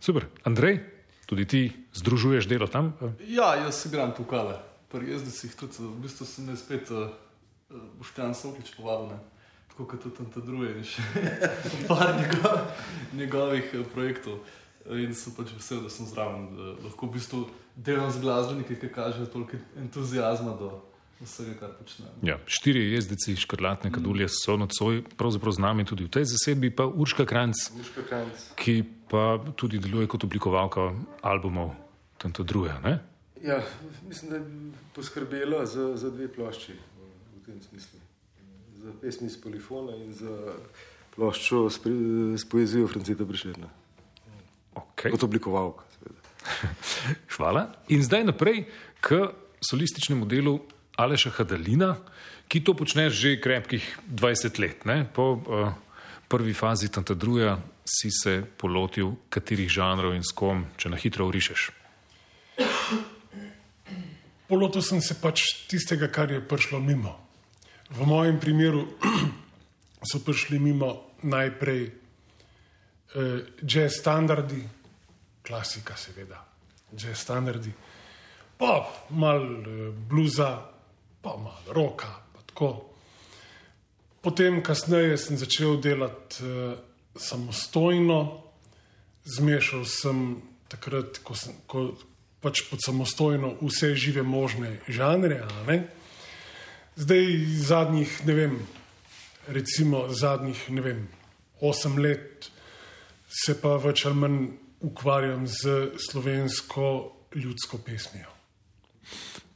[0.00, 0.80] Super, Andrej,
[1.26, 1.62] tudi ti
[1.94, 2.96] združuješ delo tam?
[3.28, 4.56] Ja, jaz se gram tukaj,
[4.90, 7.12] pri jezdcih tudi, v bistvu sem ne spet, uh,
[7.98, 9.14] boš tam sokič povabil
[9.86, 11.02] kot tudi tam druge, in še
[11.88, 12.58] par njegov,
[13.16, 14.40] njegovih projektov.
[14.88, 17.42] In sem pač vesel, da sem zraven, da lahko v bistvu
[17.76, 20.70] delam z glasbeniki, ki kažejo toliko entuzijazma do
[21.20, 22.08] vsega, kar počnem.
[22.24, 26.88] Ja, štiri jezdici, škrlatne kadulje so nocoj, pravzaprav z nami tudi v tej zasedbi, pa
[26.88, 28.48] Urška Kranc, Urška Kranc.
[28.56, 28.80] ki
[29.12, 30.90] pa tudi deluje kot oblikovalka
[31.20, 31.76] albumov
[32.16, 32.72] tam druge.
[32.84, 32.98] Ne?
[33.44, 33.60] Ja,
[34.08, 34.44] mislim, da je
[34.96, 38.00] poskrbela za, za dve plošči v tem smislu
[38.82, 40.54] za pesmi iz Polifona in za
[41.14, 41.94] ploščo s, pri,
[42.38, 43.68] s poezijo Francita Brešerna.
[44.92, 45.12] Okay.
[45.12, 45.84] Kot oblikovalka.
[47.36, 47.68] Hvala.
[47.88, 48.64] In zdaj naprej
[49.00, 49.28] k
[49.60, 50.58] solističnemu delu
[50.96, 51.96] Aleša Hadalina,
[52.48, 54.84] ki to počne že krepkih 20 let.
[54.84, 55.04] Ne?
[55.04, 55.72] Po uh,
[56.28, 61.70] prvi fazi Tantadruja si se polotil katerih žanrov in s kom, če na hitro urišeš.
[64.50, 67.14] Polotil sem se pač tistega, kar je prišlo mimo.
[67.90, 68.86] V mojem primeru
[70.10, 71.90] so prišli mimo najprej
[73.14, 74.62] eh, jazz standardi,
[75.46, 76.44] klasika, seveda,
[76.92, 77.72] jazz standardi,
[78.58, 80.58] pa malo eh, bluza,
[81.22, 82.12] pa malo roka.
[82.34, 82.40] Pa
[84.20, 86.76] Potem, kasneje, sem začel delati eh,
[87.16, 88.44] samostojno,
[89.24, 91.94] zmešal sem takrat, ko sem ko,
[92.44, 95.40] pač pod samostojno vse žive možne žanre.
[97.00, 97.26] Zdaj,
[97.64, 98.54] zadnjih, ne vem,
[99.48, 101.00] recimo zadnjih, ne vem,
[101.64, 102.49] osem let
[103.30, 104.42] se pa več ali manj
[104.80, 106.86] ukvarjam z slovensko
[107.34, 108.28] ljudsko pesmijo.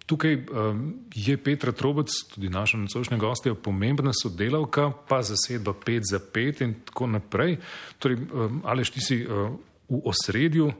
[0.07, 0.83] Tukaj um,
[1.15, 6.75] je Petra Trobec, tudi naša nocojšnja gostja, pomembna sodelavka, pa zasedba 5 za 5 in
[6.85, 7.57] tako naprej.
[7.99, 9.49] Torej, um, Aleš, ti si uh,
[9.89, 10.73] v osredju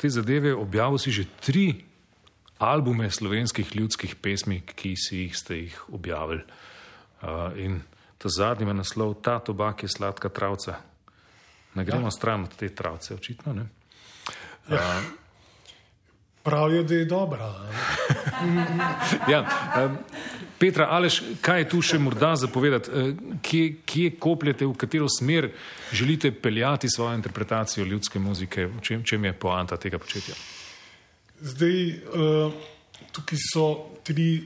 [0.00, 1.84] te zadeve, objavil si že tri
[2.58, 6.40] albume slovenskih ljudskih pesmi, ki si jih ste jih objavili.
[7.20, 7.82] Uh, in
[8.18, 10.89] ta zadnji ima naslov Ta tobak je sladka travca.
[11.74, 12.10] Ne gremo ja.
[12.10, 13.52] stran od te travce, očitno.
[13.52, 13.66] Ne?
[14.70, 15.00] Ja.
[16.42, 17.54] Pravijo, da je dobra.
[19.32, 19.40] ja,
[19.84, 19.98] um,
[20.58, 22.90] Petra, Aleš, kaj je tu še morda zapovedati?
[23.42, 25.50] Kje, kje kopljete, v katero smer
[25.92, 28.66] želite peljati svojo interpretacijo ljudske muzike?
[28.66, 30.34] V čem, čem je poanta tega početja?
[31.40, 31.78] Zdaj,
[32.12, 32.52] uh,
[33.12, 33.66] tukaj so
[34.04, 34.42] tri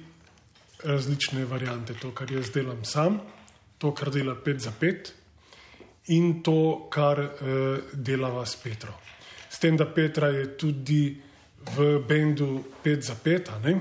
[0.85, 1.95] različne variante.
[2.03, 3.21] To, kar jaz delam sam,
[3.79, 5.11] to, kar dela 5 za 5
[6.07, 8.93] in to, kar uh, delava s Petro.
[9.49, 11.15] S tem, da Petra je tudi
[11.77, 13.81] v bendu 5 za 5, ne?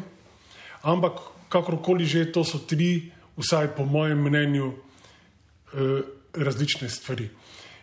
[0.83, 6.01] ampak kakorkoli že, to so tri, vsaj po mojem mnenju, eh,
[6.33, 7.29] različne stvari.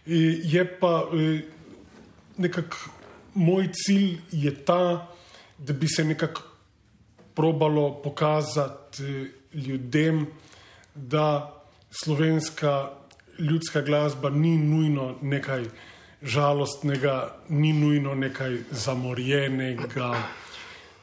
[0.07, 1.43] Je pa eh,
[2.37, 2.77] nekako
[3.35, 5.07] moj cilj je ta,
[5.59, 6.43] da bi se nekako
[7.35, 10.27] probalo pokazati eh, ljudem,
[10.95, 11.57] da
[11.91, 13.00] slovenska
[13.41, 15.65] ljudska glasba ni nujno nekaj
[16.23, 20.15] žalostnega, ni nujno nekaj zamorjenega.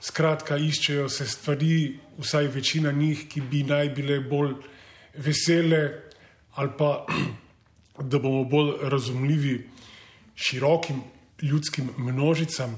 [0.01, 4.53] Skratka, iščejo se stvari, vsaj večina njih, ki bi naj bile bolj
[5.17, 5.81] vesele,
[6.55, 7.05] ali pa
[8.11, 9.57] da bomo bolj razumljivi
[10.35, 11.01] širokim
[11.41, 12.77] ljudskim množicam,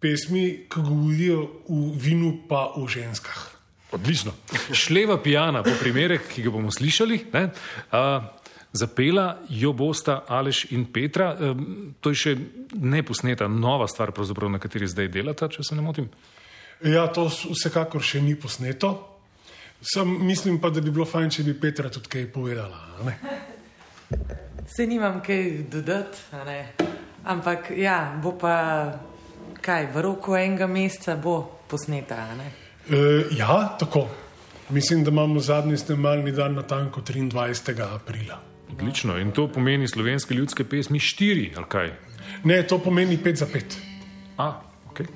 [0.00, 3.52] pesmi, ki govorijo v vinu, pa v ženskah.
[3.96, 4.32] Odlično.
[4.72, 7.20] Šleva pijana, po primerih, ki ga bomo slišali.
[7.32, 7.48] Ne,
[7.92, 8.24] uh,
[8.72, 11.36] Zapela jo bosta Aleš in Petra.
[12.00, 12.36] To je še
[12.74, 14.12] neposneta nova stvar,
[14.50, 16.08] na kateri zdaj delata, če se ne motim.
[16.84, 19.16] Ja, to vsekakor še ni posneto.
[19.80, 22.80] Sam mislim pa, da bi bilo fajn, če bi Petra tudi kaj povedala.
[24.68, 26.18] Se nimam kaj dodati,
[27.24, 28.56] ampak ja, bo pa
[29.60, 32.28] kaj, v roku enega meseca bo posneta.
[32.90, 33.00] E,
[33.36, 34.06] ja, tako.
[34.70, 37.94] Mislim, da imamo zadnji snemalni dan na tanko 23.
[37.94, 38.55] aprila.
[38.72, 39.18] Odlično.
[39.18, 41.92] In to pomeni slovenske ljudske pesmi štiri, ali kaj?
[42.44, 43.78] Ne, to pomeni pet za pet.
[44.36, 44.52] A,
[44.90, 45.06] okay.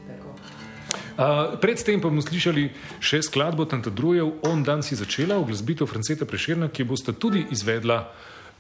[1.21, 2.71] Uh, predtem pa bomo slišali
[3.03, 7.99] še skladbo Tantadrujev, On dan si začela v glasbitev Franceta Prešerna, ki boste tudi izvedla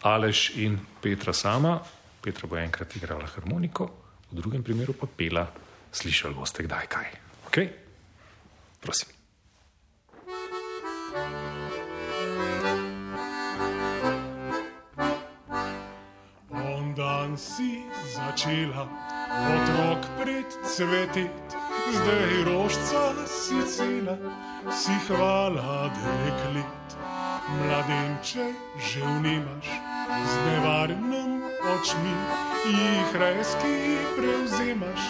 [0.04, 1.78] Aleš in Petra sama.
[2.20, 3.88] Petra bo enkrat igrala harmoniko,
[4.28, 5.46] v drugem primeru pa pela.
[5.90, 7.08] Slišali boste kdaj kaj.
[7.48, 7.66] Okay?
[8.80, 9.19] Prosim.
[17.30, 18.88] Dan si začela,
[19.30, 21.30] otrok pred cvetet,
[21.94, 24.18] zdaj rožca si cela,
[24.70, 26.88] si hvala deklet.
[27.50, 29.68] Mladenče že vnimaš,
[30.26, 32.14] z nevarnim očmi,
[32.66, 33.78] jih reski
[34.18, 35.02] prevzemaš,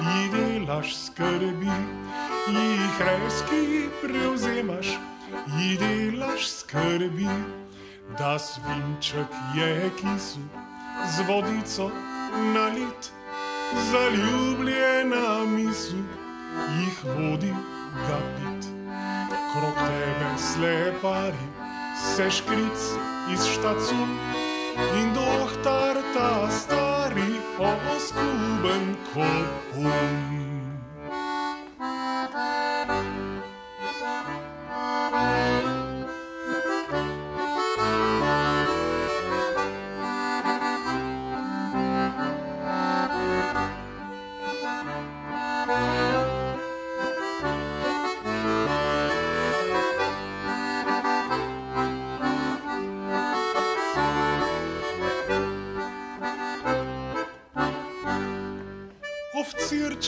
[0.00, 1.76] jih delaš skrbi,
[2.52, 4.96] jih reski prevzemaš,
[5.60, 7.28] jih delaš skrbi,
[8.18, 10.65] da svinček je kisu
[11.04, 11.90] z vodico
[12.54, 13.12] nalit,
[13.90, 16.04] zaljubljena misel
[16.78, 17.54] jih vodi
[18.08, 18.66] ga pit.
[19.52, 21.46] Krok tebe slepari,
[22.14, 22.80] se škric
[23.32, 23.94] iz štacu
[25.00, 28.96] in dohtar ta stari oskuben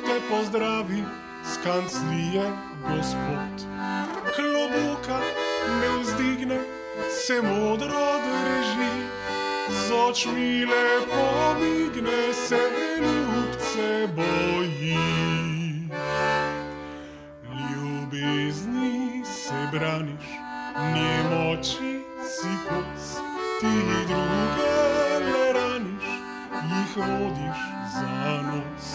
[0.05, 1.03] te pozdravi,
[1.53, 2.51] skanclije
[2.89, 3.67] gospod.
[4.35, 5.19] Klobuka
[5.81, 6.59] ne vzdigne,
[7.25, 8.91] se modro drži,
[9.69, 12.59] z očmi lepo migne, se
[13.01, 14.97] ljubce boji.
[17.69, 20.25] Ljubezni se braniš,
[20.93, 21.96] nje moči
[24.07, 24.77] druge
[26.97, 27.57] vodiš
[27.93, 28.93] za nos.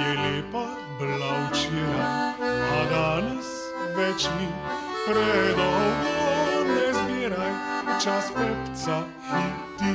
[0.00, 0.66] je lepa
[0.98, 2.32] bila včeraj,
[2.72, 3.48] a danes
[3.96, 4.48] več ni
[5.06, 7.52] predolgo, ne zbiraj
[8.04, 9.94] čas pepca hiti.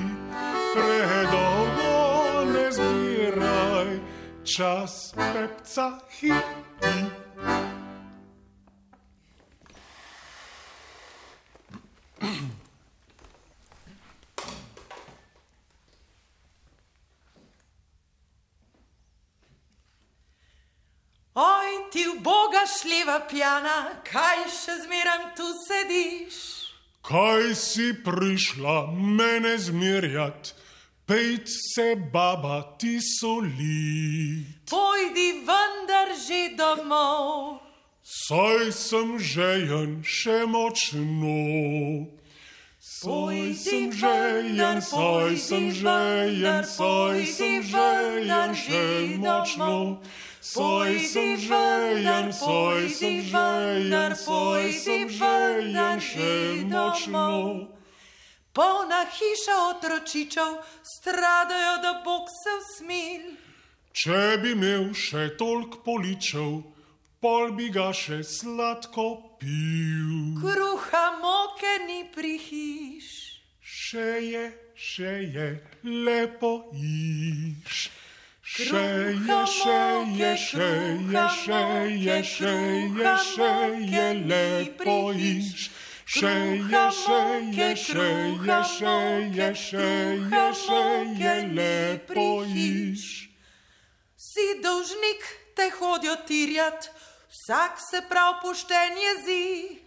[0.74, 4.00] Predolgo ne zbiraj
[4.44, 7.21] čas pepca hiti.
[22.24, 26.38] Boga šleva pjana, kaj še zmeram tu sediš?
[27.02, 30.54] Kaj si prišla mene zmerjat,
[31.10, 34.70] pejt se baba ti solit.
[34.70, 37.58] Pojdi vendar že domov.
[38.06, 41.38] Saj sem žejen še močno.
[42.78, 49.10] Saj Pojdi sem žejen, vendar, saj sem pojdi žejen, vendar, saj pojdi sem vendar žejen
[49.18, 49.66] še močno.
[49.66, 49.98] domov.
[50.06, 56.66] Saj Pojdi sem vendar, saj pojdi sem vendar, saj pojdi sem vendar žejen še že
[56.66, 57.12] močno.
[57.12, 57.68] domov.
[58.54, 63.38] Polna hiša otročičev, stradajo, da Bog se usmil.
[63.94, 66.66] Če bi imel še toliko poličev,
[67.22, 70.42] pol bi ga še sladko pil.
[70.42, 73.14] Kruha moke ni pri hiš.
[73.62, 75.50] Še je, še je
[75.86, 78.01] lepo iš.
[78.52, 78.80] Še
[79.16, 80.66] je, še je, še
[81.08, 81.60] je, še
[82.04, 82.56] je, še
[83.00, 83.52] je, še
[83.88, 85.70] je lepo iš.
[86.04, 87.22] Še je, še
[87.56, 88.10] je, še
[88.44, 88.98] je, še
[89.38, 89.88] je, še
[90.36, 90.82] je, še
[91.22, 93.06] je lepo iš.
[94.20, 95.24] Si dolžnik,
[95.56, 96.92] te hodijo tirjat,
[97.32, 99.80] vsak se prav pošten jezi.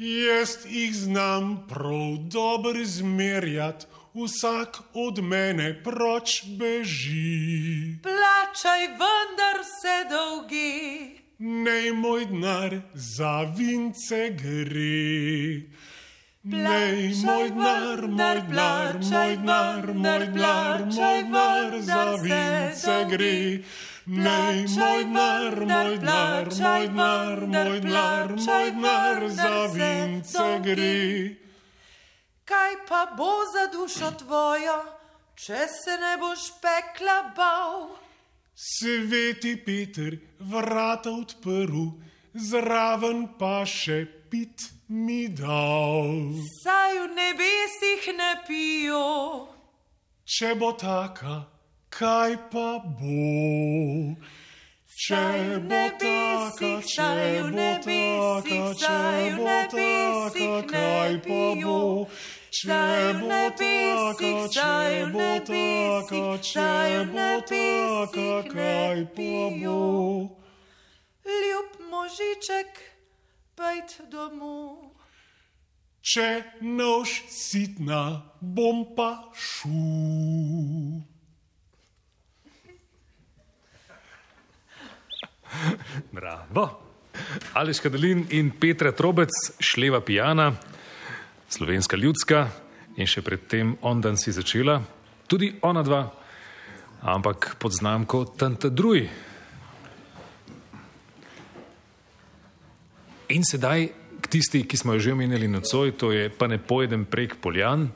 [0.00, 7.98] Jaz jih znam prav dobro zmerjati, vsak od mene proč beži.
[8.02, 11.22] Plačaj vendar vse dolgi.
[11.38, 15.62] Nej moj denar za vince gre.
[16.42, 23.62] Nej moj denar, moj denar, moj denar, moj denar, moj denar za vince gre.
[24.06, 31.41] Nej moj denar, moj denar, moj denar, moj denar, moj denar za vince gre.
[32.44, 34.78] Kaj pa bo za dušo tvojo,
[35.34, 37.86] če se ne boš pekla bal?
[38.54, 41.86] Sveti Peter vrata odprl,
[42.34, 46.34] zraven pa še pit mi dal.
[46.64, 49.06] Saj v nebesih ne pijo.
[50.26, 51.44] Če bo taka,
[51.94, 54.18] kaj pa bo?
[55.02, 57.06] Če bo taka, če
[57.50, 58.98] bo taka, če
[59.34, 61.78] bo taka, kaj pa bo?
[62.54, 62.78] Če
[63.18, 64.70] bo taka, če
[65.10, 69.76] bo taka, če bo taka, kaj pa bo?
[71.26, 72.82] Ljub možiček,
[73.58, 74.92] pejt domov.
[75.98, 76.28] Če
[76.62, 78.04] nož sitna,
[78.38, 81.11] bom pa šel.
[86.16, 86.80] Bravo.
[87.54, 89.30] Aleš Kadalin in Petra Trobec,
[89.60, 90.52] šleva pijana,
[91.48, 92.48] slovenska ljudska
[92.96, 94.80] in še predtem on dan si začela,
[95.26, 96.02] tudi ona dva,
[97.02, 99.08] ampak pod znamko Tanta Druj.
[103.32, 107.04] In sedaj k tisti, ki smo jo že omenjali nocoj, to je pa ne pojedem
[107.04, 107.88] prek Poljan.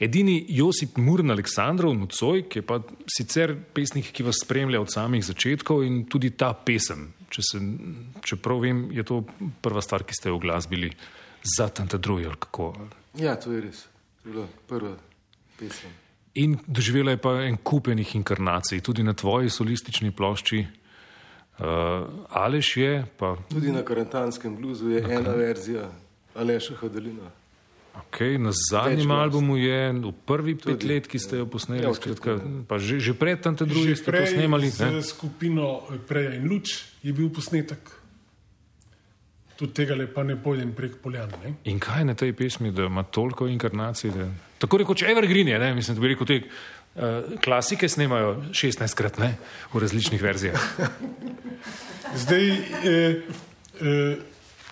[0.00, 5.24] Edini Josip Murn Aleksandrov nocoj, ki je pa sicer pesnik, ki vas spremlja od samih
[5.24, 7.12] začetkov in tudi ta pesem.
[7.28, 7.60] Če, se,
[8.24, 9.22] če prav vem, je to
[9.62, 10.90] prva stvar, ki ste jo glasbili
[11.44, 12.72] za Tanta Druj ali kako.
[13.20, 13.86] Ja, to je res.
[14.22, 14.96] To je bila prva
[15.60, 15.94] pesem.
[16.38, 20.66] In doživela je pa en kupenih inkarnacij, tudi na tvoji solistični plošči.
[21.58, 25.90] Uh, Aleš je, pa Tudi na karantanskem bluzu je ena verzija
[26.34, 27.30] Aleša Hadalina.
[27.98, 31.90] Okay, na zadnjem albumu je v prvi Tudi, pet let, ki ste jo posneli, Ja,
[31.90, 32.38] ja, skratka,
[32.70, 34.70] pa že, že pred tam te druge ste to prej snemali.
[34.70, 35.02] Z Ne?
[35.02, 37.82] skupino eh, Preja in Luč je bil posnetek.
[39.58, 41.34] Tudi tega le pa ne pojdem prek Poljana.
[41.42, 41.58] Ne?
[41.66, 44.14] In kaj je na tej pesmi, da ima toliko inkarnacij?
[44.14, 44.30] Da...
[44.62, 45.74] Tako rekoč Evergreen je, ne?
[45.74, 46.46] mislim, da bi rekel, te uh,
[47.44, 49.36] klasike snemajo 16 krat ne?
[49.72, 50.60] v različnih verzijah.
[52.14, 52.58] Zdaj, eh,
[53.80, 54.16] eh,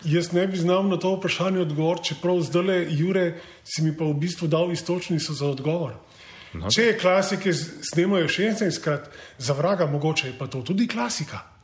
[0.05, 3.35] jaz ne bi znal na to vprašanje odgovoriti, čeprav zdaj le Jure
[3.65, 5.95] si mi pa v bistvu dal istočnico za odgovor.
[6.53, 6.71] No.
[6.71, 7.53] Če je klasike
[7.93, 11.56] snemajo 16krat, za vraga mogoče je pa to tudi klasika.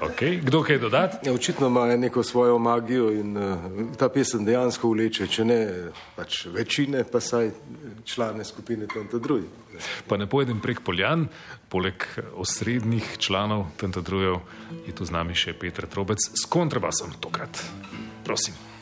[0.00, 0.40] Okay.
[0.42, 1.26] Kdo kaj dodati?
[1.26, 3.58] Ja, očitno ima neko svojo magijo in uh,
[3.98, 5.60] ta pesem dejansko vleče, če ne
[6.16, 7.50] pač večine, pa saj
[8.04, 9.48] člane skupine Tanta Drugi.
[10.08, 11.26] Pa ne pojedem prek Poljan,
[11.68, 14.38] poleg osrednjih članov Tanta Drujev
[14.86, 17.64] je tu z nami še Petr Trobec s kontrabasom tokrat.
[18.24, 18.73] Prosim.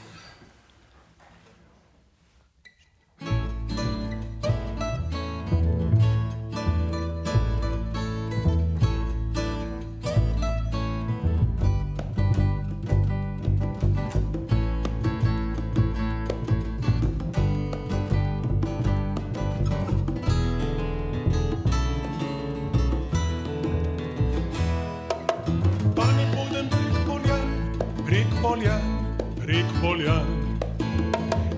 [30.03, 30.27] Poljan.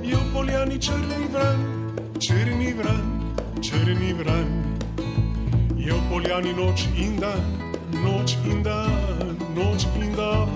[0.03, 1.61] Je v poljani črni vran,
[2.21, 4.49] črni vran, črni vran.
[5.77, 7.41] Je v poljani noč in dan,
[8.05, 10.49] noč in dan, noč in dan.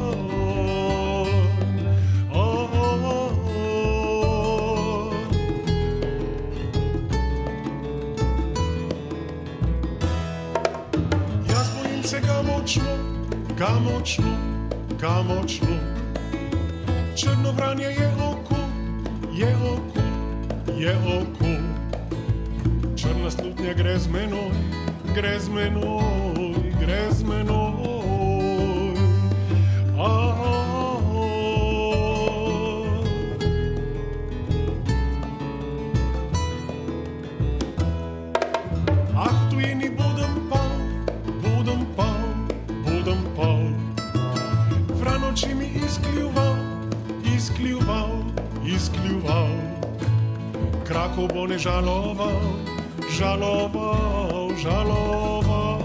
[2.33, 3.33] Oh, oh, oh.
[11.49, 12.97] Jaz bojim se ga močno,
[13.59, 14.37] ga močno,
[15.01, 15.98] ga močno.
[17.21, 18.55] Črno vranje je oko,
[19.35, 20.01] je oko,
[20.79, 21.51] je oko.
[22.97, 24.51] Črna slutnja gre z menoj,
[25.15, 28.95] gre z menoj, gre z menoj.
[29.99, 30.68] A, a, a.
[48.65, 49.49] izkljuval.
[50.85, 52.41] Krakov bo ne žaloval,
[53.13, 55.78] žaloval, žaloval.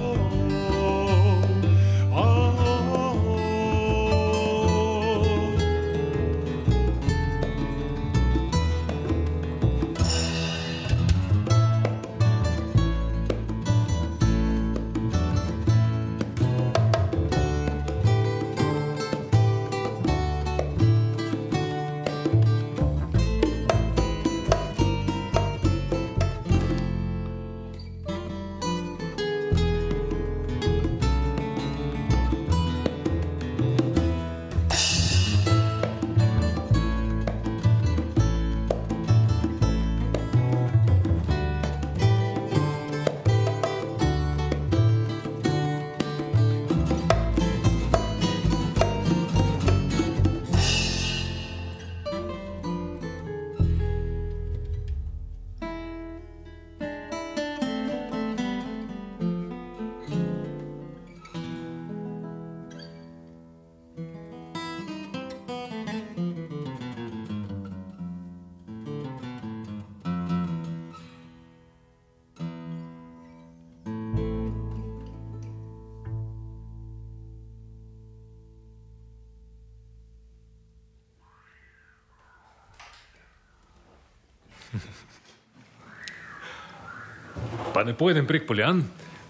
[87.84, 88.78] Pa ne pojedem prek Poljan,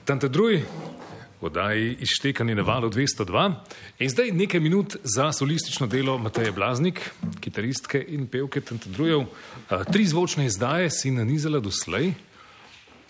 [0.05, 0.59] tam te drugi,
[1.41, 3.53] oddaji izštekani na valu 202.
[3.99, 7.01] In zdaj nekaj minut za solistično delo Mateje Blaznik,
[7.41, 9.23] kitaristke in pevke Tante Drujev.
[9.69, 12.13] A, Tri zvočne izdaje si nanizala doslej.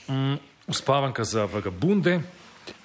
[0.07, 2.21] Mm, Uspavanka za vagabunde,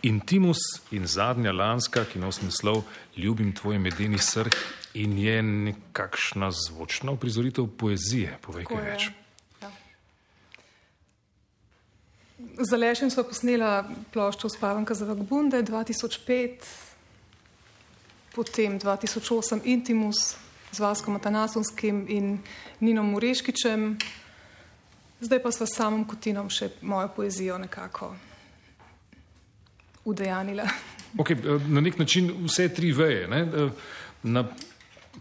[0.02, 0.58] Intimus
[0.90, 2.82] in zadnja lanska, ki nosi naslov
[3.16, 4.58] Ljubim tvoj medeni srh
[4.94, 8.34] in je nekakšna zvočna uprizoritev poezije.
[8.42, 9.27] Povej kaj Tako je.
[12.56, 16.64] Za Lešem smo posnela ploščo Spavanka za Vagbunde 2005,
[18.34, 20.36] potem 2008 Intimus
[20.72, 22.38] z Vaskom Atanasonskim in
[22.80, 23.98] Ninom Mureškičem,
[25.20, 28.14] zdaj pa sva s samom Kotinom še mojo poezijo nekako
[30.04, 30.68] udejanila.
[31.18, 31.36] Okay,
[31.68, 33.28] na nek način vse tri veje.
[33.28, 33.70] Ne?
[34.22, 34.44] Na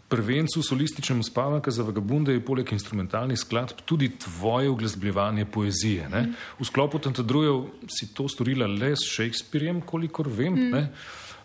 [0.07, 6.09] prvencu solističnem spavanka za vagabunde je poleg instrumentalnih skladb tudi tvoje uglasbljevanje poezije.
[6.09, 6.33] Ne?
[6.59, 10.53] V sklopu Tantadrujev si to storila le s Shakespeareom, kolikor vem.
[10.53, 10.87] Mm.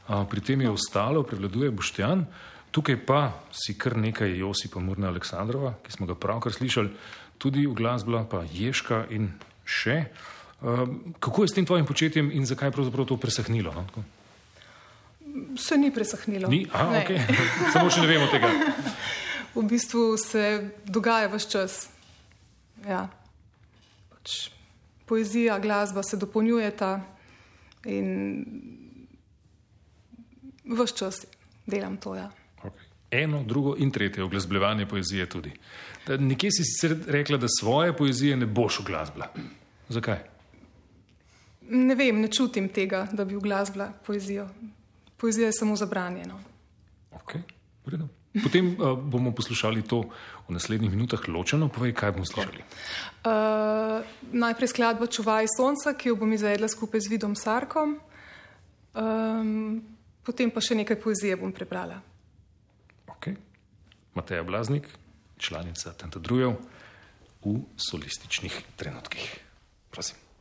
[0.08, 2.26] A, pri tem je ostalo, prevladuje Boštjan.
[2.70, 3.20] Tukaj pa
[3.52, 6.90] si kar nekaj Josipa Murna Aleksandrova, ki smo ga pravkar slišali,
[7.38, 9.28] tudi v glasbla, pa Ješka in
[9.64, 10.08] še.
[10.62, 10.86] A,
[11.20, 13.74] kako je s tem tvojim početjem in zakaj je pravzaprav to presahnilo?
[13.74, 13.86] No?
[13.90, 14.21] Tako.
[15.56, 16.48] Se ni presahnilo.
[16.48, 16.66] Ni?
[16.72, 17.04] A, Ne.
[17.04, 17.20] okay.
[17.72, 18.50] Samo še ne vemo tega.
[19.54, 21.88] V bistvu se dogaja vse čas.
[22.88, 23.08] Ja.
[24.08, 24.48] Pač
[25.06, 27.00] poezija, glasba se dopolnjujeta
[27.84, 28.08] in
[30.64, 31.26] vse čas
[31.66, 32.14] delam to.
[32.16, 32.30] Ja.
[32.62, 32.88] Okay.
[33.10, 35.52] Eno, drugo in tretje, oglasbljevanje poezije tudi.
[36.06, 39.28] Da, nekje si sicer rekla, da svoje poezije ne boš uglasbila.
[39.88, 40.18] Zakaj?
[41.68, 44.48] Ne vem, ne čutim tega, da bi uglasbila poezijo.
[45.22, 46.34] Poezija je samo zabranjena.
[47.22, 47.46] Okay.
[48.42, 50.08] Potem uh, bomo poslušali to
[50.48, 51.68] v naslednjih minutah ločeno.
[51.68, 52.64] Povej, kaj bomo slišali.
[53.22, 54.02] Uh,
[54.34, 58.00] najprej skladba Čuvaj sonca, ki jo bom izvedla skupaj z Vidom Sarkom.
[58.98, 59.84] Um,
[60.26, 62.00] potem pa še nekaj poezije bom prebrala.
[63.14, 63.38] Okay.
[64.18, 64.90] Mateja Blaznik,
[65.38, 66.58] članica Tenta Drujev
[67.46, 69.38] v solističnih trenutkih.
[69.94, 70.31] Prosim.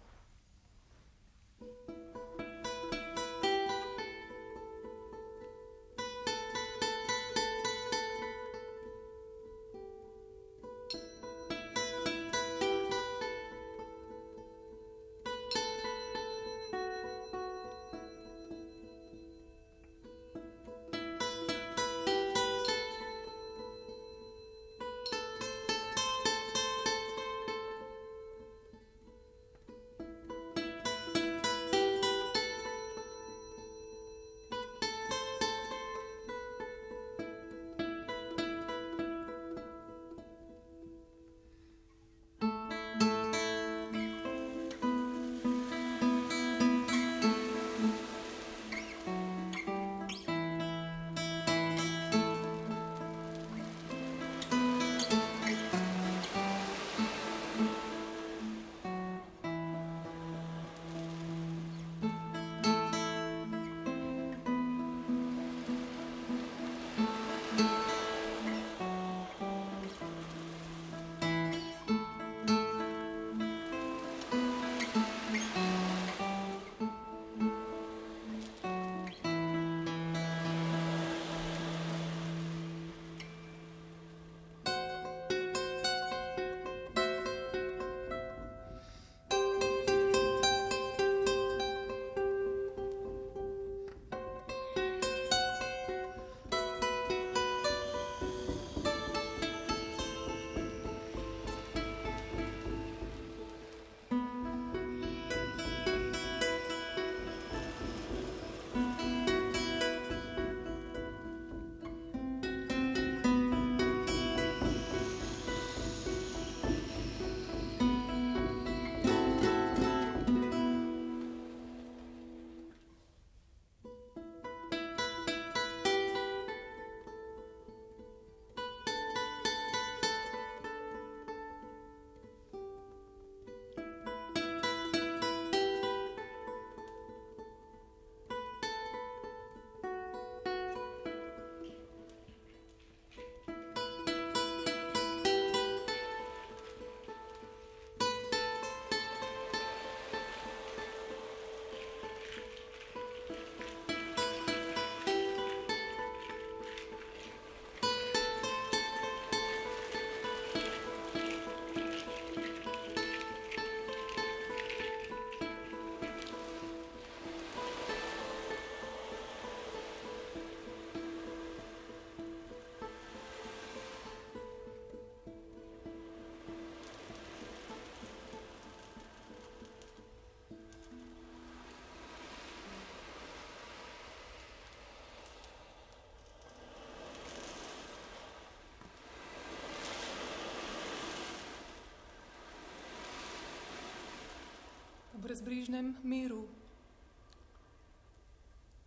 [195.31, 196.43] Brezbrižnem miru.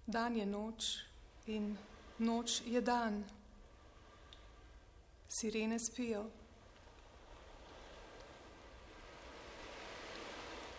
[0.07, 0.85] Dan je noč
[1.47, 1.79] in
[2.19, 3.25] noč je dan.
[5.29, 6.27] Sirene spijo.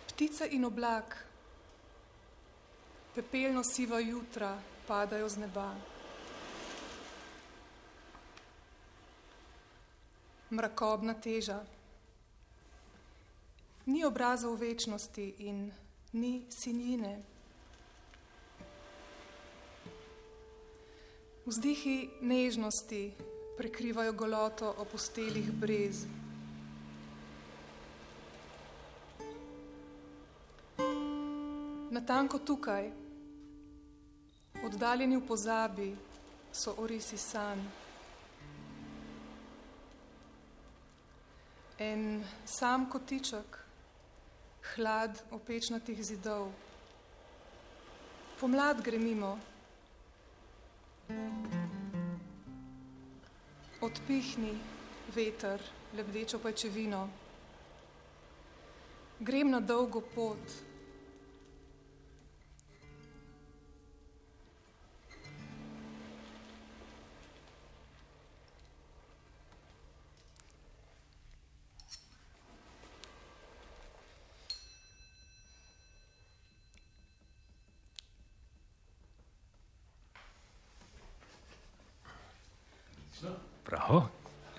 [0.08, 1.26] Ptice in oblak,
[3.16, 5.74] pepelno siva jutra padajo z neba.
[10.50, 11.66] Mrakobna teža
[13.86, 15.72] ni obrazov večnosti in
[16.14, 17.24] ni sinjine.
[21.46, 23.14] Vzdihi nežnosti
[23.58, 26.06] prekrivajo goloto opustelih brez.
[31.92, 32.92] Natanko tukaj,
[34.66, 35.96] oddaljeni v pozabi,
[36.52, 37.62] so orisi sanj.
[41.80, 43.65] En sam kotiček
[44.74, 46.50] hlad opečnatih zidov.
[48.40, 49.38] Pomlad gre mimo,
[53.86, 54.58] Odpihni
[55.14, 55.62] veter,
[55.94, 57.10] lebdečo pajčevino.
[59.20, 60.42] Grem na dolgo pot.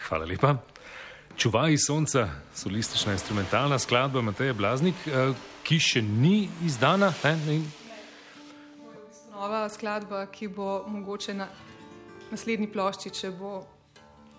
[0.09, 0.57] Hvala lepa.
[1.37, 2.23] Čuvaj sonca,
[2.55, 7.13] solistična instrumentalna skladba Mateja Blaznik, eh, ki še ni izdana.
[7.25, 7.61] Ne?
[9.31, 11.49] Nova skladba, ki bo mogoče na
[12.31, 13.67] naslednji plošči, če bo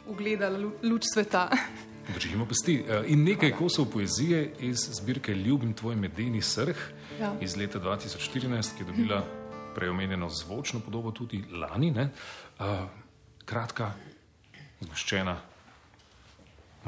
[0.07, 1.49] ugledala lu- luč sveta.
[2.15, 2.79] Držimo pesti.
[2.79, 6.77] Eh, In nekaj kosov poezije iz zbirke Ljubim tvoj medeni srh
[7.19, 7.33] Ja.
[7.41, 9.23] iz leta 2014, ki je dobila
[9.75, 11.91] preomenjeno zvočno podobo tudi lani.
[11.91, 12.09] Ne?
[12.59, 12.85] Eh,
[13.45, 13.91] Kratka,
[14.81, 15.37] zgoščena,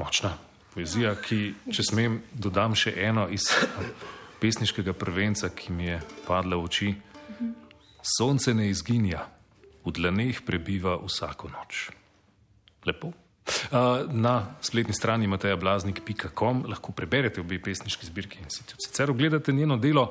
[0.00, 0.32] močna
[0.74, 1.40] poezija, ki,
[1.74, 3.48] če smem, dodam še eno iz
[4.40, 6.92] pesniškega prvenca, ki mi je padla v oči.
[8.00, 9.26] Sonce ne izginja,
[9.84, 11.88] v dlaneh prebiva vsako noč.
[12.88, 13.12] Lepo.
[14.14, 19.76] Na spletni strani matejablasnik.com lahko preberete obe pesniški zbirki in si tudi sicer ogledate njeno
[19.80, 20.06] delo.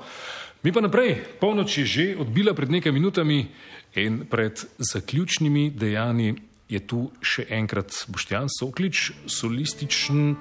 [0.64, 3.48] Mi pa naprej, polnoč je že odbila pred nekaj minutami
[3.95, 6.36] in pred zaključnimi dejanji
[6.69, 10.35] je tu še enkrat Boštjan Soklič, solističen,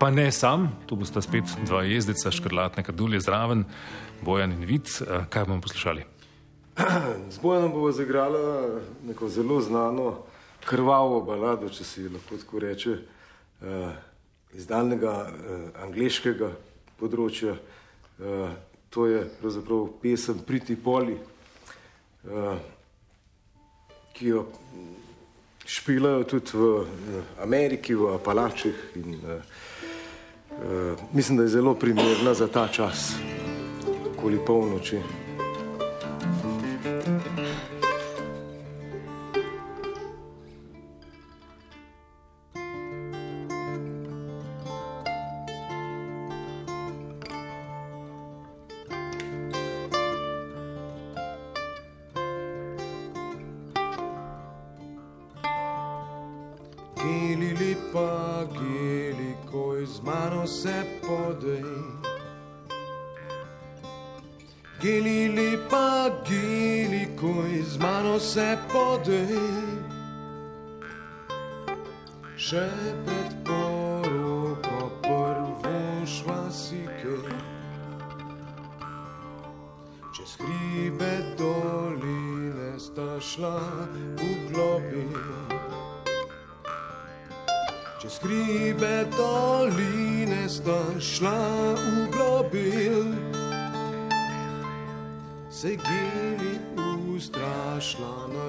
[0.00, 3.64] pa ne sam, tu bosta spet dva jezdeca, škrlatne kadulje zraven,
[4.24, 4.92] Bojan in Vid.
[5.00, 6.04] Uh, kaj bomo poslušali?
[7.32, 10.20] Z Bojanom bomo zagrala neko zelo znano
[10.68, 13.92] krvavo balado, če si lahko tako reče, uh,
[14.52, 16.52] iz daljnega uh, angliškega
[17.00, 17.56] področja.
[18.92, 21.14] To je pravzaprav pesem Priti Poli,
[24.12, 24.42] ki jo
[25.70, 26.86] špilajo tudi v uh,
[27.42, 28.74] Ameriki, v Apalačih.
[28.98, 29.38] In, uh,
[30.58, 33.14] uh, mislim, da je zelo primerna za ta čas,
[34.10, 34.98] okoli polnoči.
[59.90, 61.64] Z mano se podej.
[64.80, 69.36] Geli lepa, geli, ko z mano se podej.
[72.40, 72.70] Še
[73.04, 77.36] pred poroko prvo šva si kaj.
[80.16, 83.60] Čez hribe doline sta šla
[84.16, 85.36] v globino.
[88.00, 89.59] Čez hribe doline
[90.70, 91.42] sta šla
[91.74, 93.04] v globil,
[95.50, 96.54] se gili
[97.16, 98.39] ustrašla na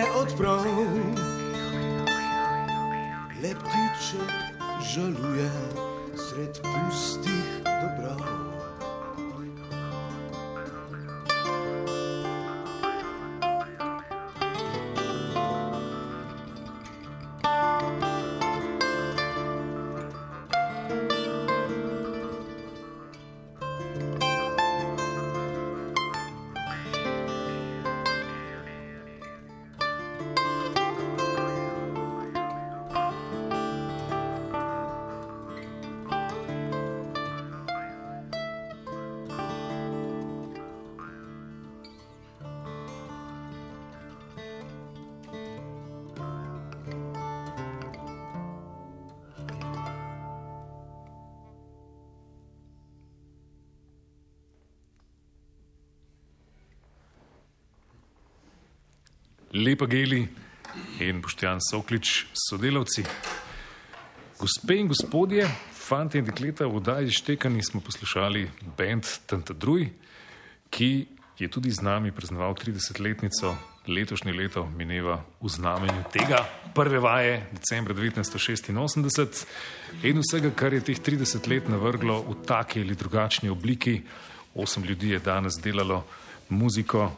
[0.00, 0.64] se odprav.
[3.42, 4.30] Le ptiček
[4.94, 5.50] žaluje
[6.16, 8.59] sred pustih dobrav.
[59.60, 60.28] Lepa Geli
[61.00, 63.04] in Boštjan Soklič, sodelavci.
[64.38, 65.44] Gospe in gospodje,
[65.76, 68.46] fanti in dekleta, v oddaji Štekani smo poslušali
[68.78, 69.90] band Tantadruj,
[70.72, 70.90] ki
[71.36, 73.52] je tudi z nami praznoval 30-letnico,
[73.84, 76.40] letošnje leto mineva v znamenju tega
[76.74, 79.44] prve vaje decembra 1986
[80.08, 84.00] in vsega, kar je teh 30 let navrglo v taki ali drugačni obliki.
[84.54, 86.04] Osem ljudi je danes delalo
[86.48, 87.10] muziko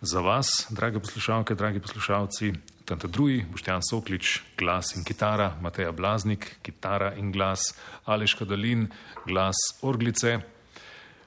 [0.00, 2.52] za vas, drage poslušalke, dragi poslušalci.
[2.84, 7.60] Tanta drugi, Boštjan Soklič, glas in kitara, Mateja Blaznik, kitara in glas,
[8.04, 8.88] Aleš Kadalin,
[9.26, 10.38] glas orglice,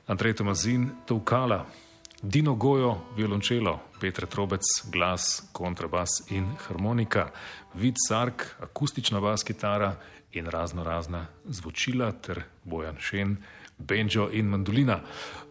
[0.08, 1.66] Andrej Tomazin, Tovkala,
[2.22, 7.30] Dino Gojo, violončelo, Petra Trobec, glas, kontrabas in harmonika,
[7.74, 9.96] Vid Sark, akustična bas kitara
[10.32, 13.38] in razno razna zvočila ter Bojan Šen,
[13.78, 15.00] Benjo in mandolina.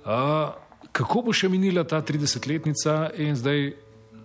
[0.04, 3.72] Uh, kako bo še minila ta 30-letnica in zdaj,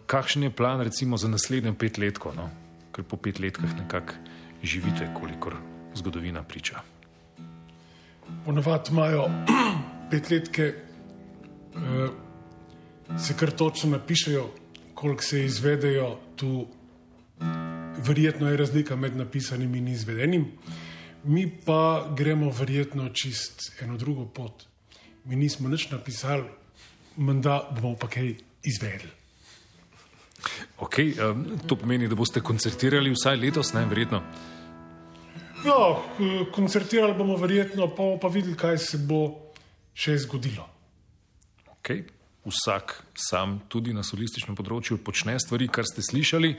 [0.07, 2.49] kakšen je plan recimo za naslednjo petletko, no?
[2.91, 4.13] ker po petletkah nekako
[4.63, 5.55] živite, kolikor
[5.95, 6.81] zgodovina priča.
[8.45, 9.27] Ponavadi imajo
[10.11, 12.09] petletke, eh,
[13.17, 14.49] se kar točno napišejo,
[14.93, 16.17] koliko se izvedejo.
[16.35, 16.67] Tu
[17.97, 20.51] verjetno je razlika med napisanim in izvedenim.
[21.23, 24.65] Mi pa gremo verjetno čist eno drugo pot.
[25.25, 26.43] Mi nismo nič napisali,
[27.17, 29.11] menda bomo pa kaj izvedeli.
[30.79, 34.21] Okay, um, to pomeni, da boste koncertirali vsaj letos, ne verjetno.
[35.65, 39.53] Ja, eh, koncertirali bomo verjetno, pa bomo pa videli, kaj se bo
[39.97, 40.67] še zgodilo.
[41.79, 42.05] Okay.
[42.47, 46.53] Vsak sam tudi na solističnem področju počne stvari, kar ste slišali,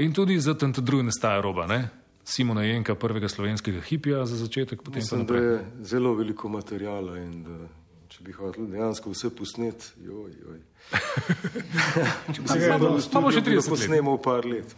[0.00, 1.66] in tudi za tam druge ne staja roba.
[1.68, 1.90] Ne?
[2.26, 7.42] Simona Jenka, prvega slovenskega hipija za začetek, potem Mislim, da je zelo veliko materijala in
[7.44, 7.85] da, če
[8.26, 10.58] bi hotel dejansko vse posnet, joj, joj.
[13.12, 13.68] Pa bo še 30 let.
[13.70, 14.74] Posnemo v par let.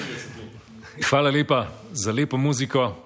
[1.10, 2.96] Hvala lepa za lepo muziko,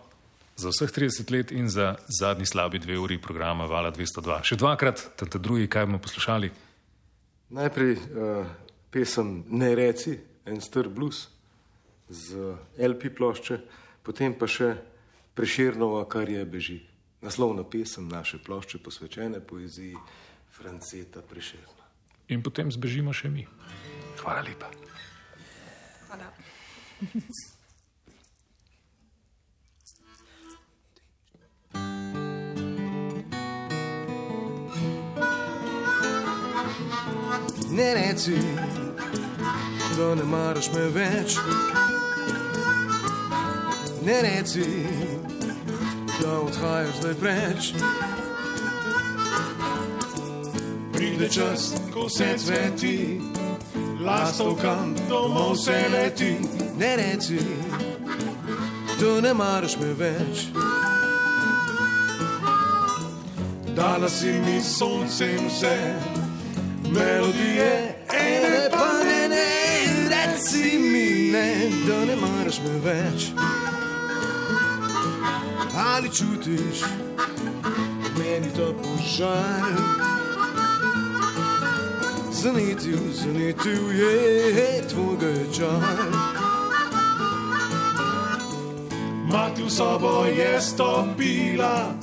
[0.56, 4.40] za vseh 30 let in za zadnji slabi dve uri programa Vala 202.
[4.48, 6.50] Še dvakrat, tante drugi, kaj bomo poslušali?
[7.54, 8.46] Najprej uh,
[8.90, 10.16] pesem Ne reci,
[10.48, 11.28] en star blues
[12.08, 13.60] z LP plošče,
[14.04, 14.74] potem pa še
[15.34, 16.78] Preširnova, kar je beži.
[17.24, 19.96] Naslovna pesem naše plošče posvečene poeziji
[20.52, 21.84] Franceta Preširna.
[22.28, 23.46] In potem zbežimo še mi.
[24.20, 24.68] Hvala lepa.
[26.06, 26.28] Hvala.
[37.72, 38.36] Ne reci,
[39.96, 41.40] da ne maraš me več.
[44.04, 44.68] Ne reci,
[46.24, 47.72] da odhajaš zdaj preč.
[50.92, 53.20] Pride čas, ko se cveti,
[54.06, 56.36] lastovkam domov se leti.
[56.78, 57.38] Ne reci,
[59.00, 60.48] da ne maraš me več.
[63.76, 65.94] dala si mi soncem vse,
[66.90, 69.46] melodije, ene pa ne, ne,
[70.08, 73.53] reci mi ne, da ne maraš me več.
[75.76, 76.84] Ali čutiš,
[78.18, 79.72] meni to požar?
[82.32, 86.34] Zanitil, zanitil je tvoj čar.
[89.26, 91.94] Mati v sobo je stopila,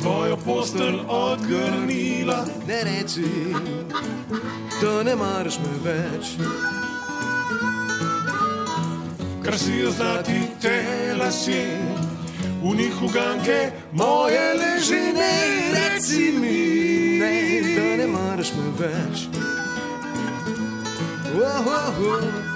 [0.00, 2.44] tvojo postelj odgrnila.
[2.68, 3.26] Ne reci,
[4.80, 6.26] da ne maraš me več.
[9.44, 10.84] Krasijo zlati te
[11.18, 11.62] lasi,
[12.62, 15.12] v njih uganke moje leži.
[15.12, 15.34] Ne
[15.72, 19.28] reci mi, ne, da ne maraš me več.
[21.34, 22.49] Oh, oh, oh.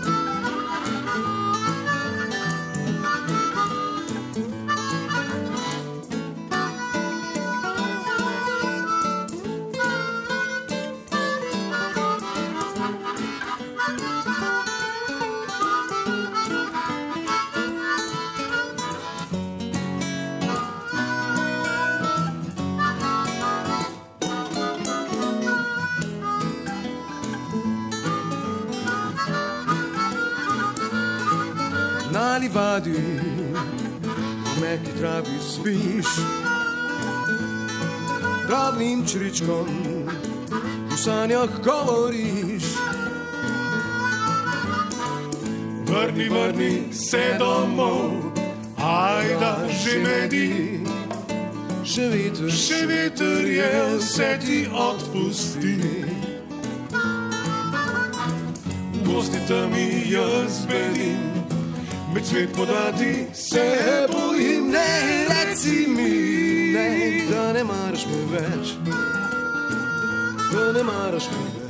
[35.65, 36.07] Spiš.
[38.47, 39.69] Drobnim čričkom
[40.91, 42.65] v sanjah govoriš.
[45.87, 48.11] Vrni, vrni se domov,
[48.77, 50.81] ajda že medi.
[51.85, 55.77] Še veter, še veter je, vse ti odpusti.
[59.05, 59.73] Gosti tam
[60.09, 61.34] jaz bedim,
[62.15, 63.79] med svet podati se
[64.13, 66.11] bojim, ne reci mi,
[66.73, 68.75] ne, da ne maraš me več,
[70.53, 71.64] da ne maraš me več.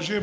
[0.00, 0.16] Pa že